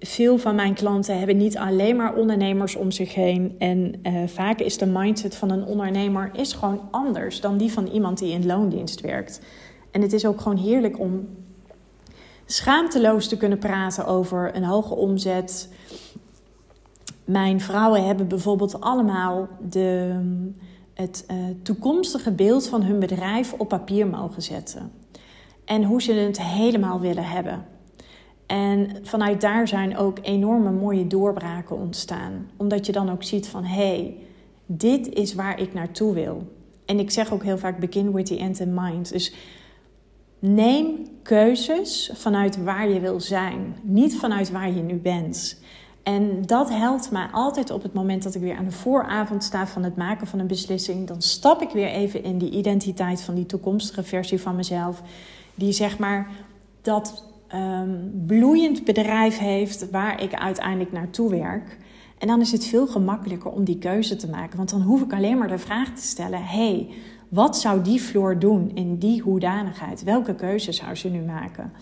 veel 0.00 0.38
van 0.38 0.54
mijn 0.54 0.74
klanten 0.74 1.18
hebben 1.18 1.36
niet 1.36 1.58
alleen 1.58 1.96
maar 1.96 2.14
ondernemers 2.14 2.76
om 2.76 2.90
zich 2.90 3.14
heen. 3.14 3.54
En 3.58 4.00
uh, 4.02 4.26
vaak 4.26 4.58
is 4.58 4.78
de 4.78 4.86
mindset 4.86 5.36
van 5.36 5.50
een 5.50 5.64
ondernemer 5.64 6.30
is 6.32 6.52
gewoon 6.52 6.80
anders 6.90 7.40
dan 7.40 7.56
die 7.56 7.72
van 7.72 7.86
iemand 7.86 8.18
die 8.18 8.32
in 8.32 8.46
loondienst 8.46 9.00
werkt. 9.00 9.40
En 9.90 10.02
het 10.02 10.12
is 10.12 10.26
ook 10.26 10.40
gewoon 10.40 10.58
heerlijk 10.58 10.98
om 10.98 11.28
schaamteloos 12.46 13.28
te 13.28 13.36
kunnen 13.36 13.58
praten 13.58 14.06
over 14.06 14.56
een 14.56 14.64
hoge 14.64 14.94
omzet, 14.94 15.68
mijn 17.24 17.60
vrouwen 17.60 18.06
hebben 18.06 18.28
bijvoorbeeld 18.28 18.80
allemaal 18.80 19.48
de, 19.70 20.20
het 20.94 21.24
uh, 21.30 21.36
toekomstige 21.62 22.32
beeld 22.32 22.68
van 22.68 22.82
hun 22.82 22.98
bedrijf 22.98 23.52
op 23.52 23.68
papier 23.68 24.06
mogen 24.06 24.42
zetten. 24.42 24.92
En 25.64 25.84
hoe 25.84 26.02
ze 26.02 26.12
het 26.12 26.42
helemaal 26.42 27.00
willen 27.00 27.24
hebben. 27.24 27.64
En 28.48 28.90
vanuit 29.02 29.40
daar 29.40 29.68
zijn 29.68 29.96
ook 29.96 30.18
enorme 30.22 30.70
mooie 30.70 31.06
doorbraken 31.06 31.76
ontstaan. 31.76 32.50
Omdat 32.56 32.86
je 32.86 32.92
dan 32.92 33.10
ook 33.10 33.22
ziet 33.22 33.48
van 33.48 33.64
hé, 33.64 33.74
hey, 33.74 34.16
dit 34.66 35.08
is 35.08 35.34
waar 35.34 35.60
ik 35.60 35.74
naartoe 35.74 36.14
wil. 36.14 36.52
En 36.84 36.98
ik 36.98 37.10
zeg 37.10 37.32
ook 37.32 37.42
heel 37.42 37.58
vaak 37.58 37.78
begin 37.78 38.12
with 38.12 38.26
the 38.26 38.38
end 38.38 38.60
in 38.60 38.74
mind. 38.74 39.12
Dus 39.12 39.34
neem 40.38 41.06
keuzes 41.22 42.10
vanuit 42.14 42.62
waar 42.62 42.88
je 42.88 43.00
wil 43.00 43.20
zijn, 43.20 43.76
niet 43.82 44.16
vanuit 44.16 44.50
waar 44.50 44.74
je 44.74 44.82
nu 44.82 44.94
bent. 44.94 45.60
En 46.02 46.46
dat 46.46 46.70
helpt 46.70 47.10
mij 47.10 47.26
altijd 47.32 47.70
op 47.70 47.82
het 47.82 47.92
moment 47.92 48.22
dat 48.22 48.34
ik 48.34 48.40
weer 48.40 48.56
aan 48.56 48.64
de 48.64 48.70
vooravond 48.70 49.44
sta 49.44 49.66
van 49.66 49.82
het 49.82 49.96
maken 49.96 50.26
van 50.26 50.38
een 50.38 50.46
beslissing. 50.46 51.06
Dan 51.06 51.22
stap 51.22 51.62
ik 51.62 51.70
weer 51.70 51.88
even 51.88 52.24
in 52.24 52.38
die 52.38 52.50
identiteit 52.50 53.20
van 53.20 53.34
die 53.34 53.46
toekomstige 53.46 54.02
versie 54.02 54.40
van 54.40 54.56
mezelf. 54.56 55.02
Die 55.54 55.72
zeg 55.72 55.98
maar 55.98 56.30
dat 56.82 57.27
um, 57.54 58.24
bloeiend 58.26 58.84
bedrijf 58.84 59.38
heeft 59.38 59.90
waar 59.90 60.22
ik 60.22 60.34
uiteindelijk 60.34 60.92
naartoe 60.92 61.30
werk. 61.30 61.78
En 62.18 62.26
dan 62.26 62.40
is 62.40 62.52
het 62.52 62.64
veel 62.64 62.86
gemakkelijker 62.86 63.50
om 63.50 63.64
die 63.64 63.78
keuze 63.78 64.16
te 64.16 64.28
maken. 64.28 64.56
Want 64.56 64.70
dan 64.70 64.82
hoef 64.82 65.02
ik 65.02 65.12
alleen 65.12 65.38
maar 65.38 65.48
de 65.48 65.58
vraag 65.58 65.94
te 65.94 66.02
stellen: 66.02 66.44
hey, 66.44 66.88
wat 67.28 67.56
zou 67.56 67.82
die 67.82 68.00
Floor 68.00 68.38
doen 68.38 68.70
in 68.74 68.98
die 68.98 69.22
hoedanigheid? 69.22 70.02
Welke 70.02 70.34
keuze 70.34 70.72
zou 70.72 70.94
ze 70.94 71.08
nu 71.08 71.20
maken? 71.20 71.72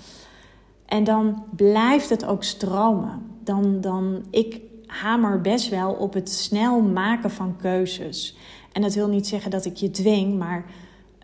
En 0.86 1.04
dan 1.04 1.44
blijft 1.56 2.10
het 2.10 2.24
ook 2.24 2.44
stromen. 2.44 3.22
Dan, 3.44 3.80
dan, 3.80 4.24
ik 4.30 4.60
hamer 4.86 5.40
best 5.40 5.68
wel 5.68 5.92
op 5.92 6.14
het 6.14 6.30
snel 6.30 6.80
maken 6.80 7.30
van 7.30 7.56
keuzes. 7.56 8.36
En 8.72 8.82
dat 8.82 8.94
wil 8.94 9.08
niet 9.08 9.26
zeggen 9.26 9.50
dat 9.50 9.64
ik 9.64 9.76
je 9.76 9.90
dwing, 9.90 10.38
maar 10.38 10.64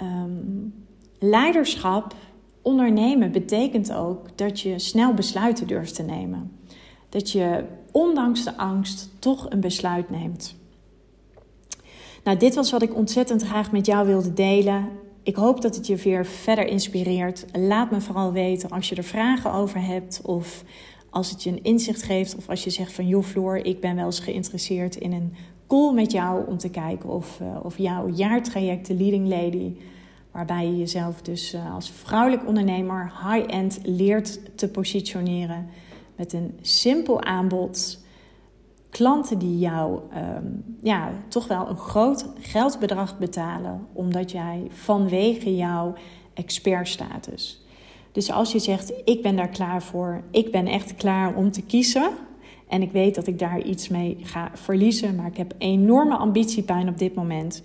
um, 0.03 0.75
leiderschap, 1.19 2.15
ondernemen 2.63 3.33
betekent 3.33 3.93
ook 3.93 4.39
dat 4.39 4.61
je 4.61 4.79
snel 4.79 5.15
besluiten 5.15 5.67
durft 5.67 5.95
te 5.95 6.03
nemen. 6.03 6.53
Dat 7.09 7.31
je 7.31 7.65
ondanks 7.91 8.45
de 8.45 8.57
angst 8.57 9.11
toch 9.19 9.51
een 9.51 9.61
besluit 9.61 10.11
neemt. 10.11 10.55
Nou, 12.25 12.37
dit 12.39 12.55
was 12.55 12.71
wat 12.71 12.83
ik 12.83 12.95
ontzettend 12.95 13.43
graag 13.43 13.73
met 13.73 13.87
jou 13.87 14.07
wilde 14.07 14.33
delen. 14.33 14.89
Ik 15.23 15.37
hoop 15.37 15.61
dat 15.61 15.77
het 15.77 15.87
je 15.87 15.97
weer 15.97 16.27
verder 16.27 16.67
inspireert. 16.67 17.45
Laat 17.53 17.91
me 17.91 18.01
vooral 18.01 18.33
weten 18.33 18.71
als 18.71 18.89
je 18.89 18.95
er 18.95 19.05
vragen 19.05 19.53
over 19.53 19.85
hebt 19.85 20.21
of 20.25 20.65
als 21.11 21.31
het 21.31 21.43
je 21.43 21.51
een 21.51 21.63
inzicht 21.63 22.03
geeft 22.03 22.37
of 22.37 22.49
als 22.49 22.65
je 22.65 22.71
zegt 22.71 22.93
van 22.93 23.07
joh 23.07 23.25
Floor, 23.25 23.57
ik 23.57 23.81
ben 23.81 23.97
wel 23.97 24.05
eens 24.05 24.21
geïnteresseerd 24.21 24.97
in 24.97 25.13
een 25.13 25.35
call 25.67 25.93
met 25.93 26.13
jou 26.13 26.47
om 26.47 26.59
te 26.59 26.71
kijken 26.71 27.09
of, 27.09 27.41
uh, 27.43 27.57
of 27.63 27.79
jouw 27.79 28.09
jaartraject 28.09 28.87
de 28.87 28.95
Leading 28.95 29.29
Lady, 29.29 29.73
waarbij 30.33 30.67
je 30.67 30.79
jezelf 30.79 31.23
dus 31.23 31.55
uh, 31.55 31.75
als 31.75 31.91
vrouwelijk 31.91 32.47
ondernemer 32.47 33.13
high-end 33.25 33.81
leert 33.83 34.59
te 34.59 34.69
positioneren 34.69 35.69
met 36.17 36.33
een 36.33 36.59
simpel 36.61 37.23
aanbod 37.23 38.01
klanten 38.91 39.39
die 39.39 39.59
jou 39.59 40.01
um, 40.37 40.77
ja, 40.83 41.13
toch 41.29 41.47
wel 41.47 41.69
een 41.69 41.77
groot 41.77 42.27
geldbedrag 42.41 43.19
betalen, 43.19 43.87
omdat 43.93 44.31
jij 44.31 44.67
vanwege 44.69 45.57
jouw 45.57 45.95
expertstatus. 46.35 47.65
Dus 48.13 48.31
als 48.31 48.53
je 48.53 48.59
zegt: 48.59 48.93
Ik 49.05 49.23
ben 49.23 49.37
daar 49.37 49.49
klaar 49.49 49.83
voor, 49.83 50.23
ik 50.31 50.51
ben 50.51 50.67
echt 50.67 50.95
klaar 50.95 51.35
om 51.35 51.51
te 51.51 51.63
kiezen. 51.63 52.11
En 52.69 52.83
ik 52.83 52.93
weet 52.93 53.15
dat 53.15 53.27
ik 53.27 53.39
daar 53.39 53.63
iets 53.63 53.89
mee 53.89 54.17
ga 54.23 54.51
verliezen, 54.55 55.15
maar 55.15 55.27
ik 55.27 55.37
heb 55.37 55.55
enorme 55.59 56.17
ambitiepijn 56.17 56.89
op 56.89 56.99
dit 56.99 57.15
moment 57.15 57.63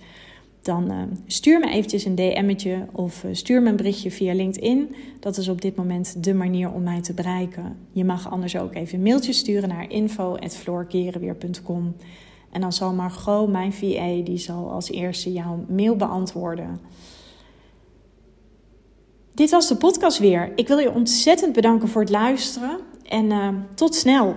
dan 0.62 0.92
uh, 0.92 1.02
stuur 1.26 1.60
me 1.60 1.70
eventjes 1.70 2.04
een 2.04 2.14
DM'tje 2.14 2.86
of 2.92 3.24
uh, 3.24 3.34
stuur 3.34 3.62
me 3.62 3.70
een 3.70 3.76
berichtje 3.76 4.10
via 4.10 4.34
LinkedIn. 4.34 4.94
Dat 5.20 5.36
is 5.36 5.48
op 5.48 5.60
dit 5.60 5.76
moment 5.76 6.24
de 6.24 6.34
manier 6.34 6.72
om 6.72 6.82
mij 6.82 7.00
te 7.00 7.14
bereiken. 7.14 7.76
Je 7.92 8.04
mag 8.04 8.30
anders 8.30 8.58
ook 8.58 8.74
even 8.74 8.98
een 8.98 9.04
mailtje 9.04 9.32
sturen 9.32 9.68
naar 9.68 9.90
info.floorkerenweer.com. 9.90 11.94
En 12.50 12.60
dan 12.60 12.72
zal 12.72 12.92
Margot, 12.92 13.48
mijn 13.48 13.72
VA, 13.72 14.22
die 14.24 14.38
zal 14.38 14.70
als 14.70 14.90
eerste 14.90 15.32
jouw 15.32 15.64
mail 15.68 15.96
beantwoorden. 15.96 16.80
Dit 19.34 19.50
was 19.50 19.68
de 19.68 19.76
podcast 19.76 20.18
weer. 20.18 20.52
Ik 20.54 20.68
wil 20.68 20.78
je 20.78 20.92
ontzettend 20.92 21.52
bedanken 21.52 21.88
voor 21.88 22.00
het 22.00 22.10
luisteren 22.10 22.78
en 23.02 23.24
uh, 23.24 23.48
tot 23.74 23.94
snel. 23.94 24.34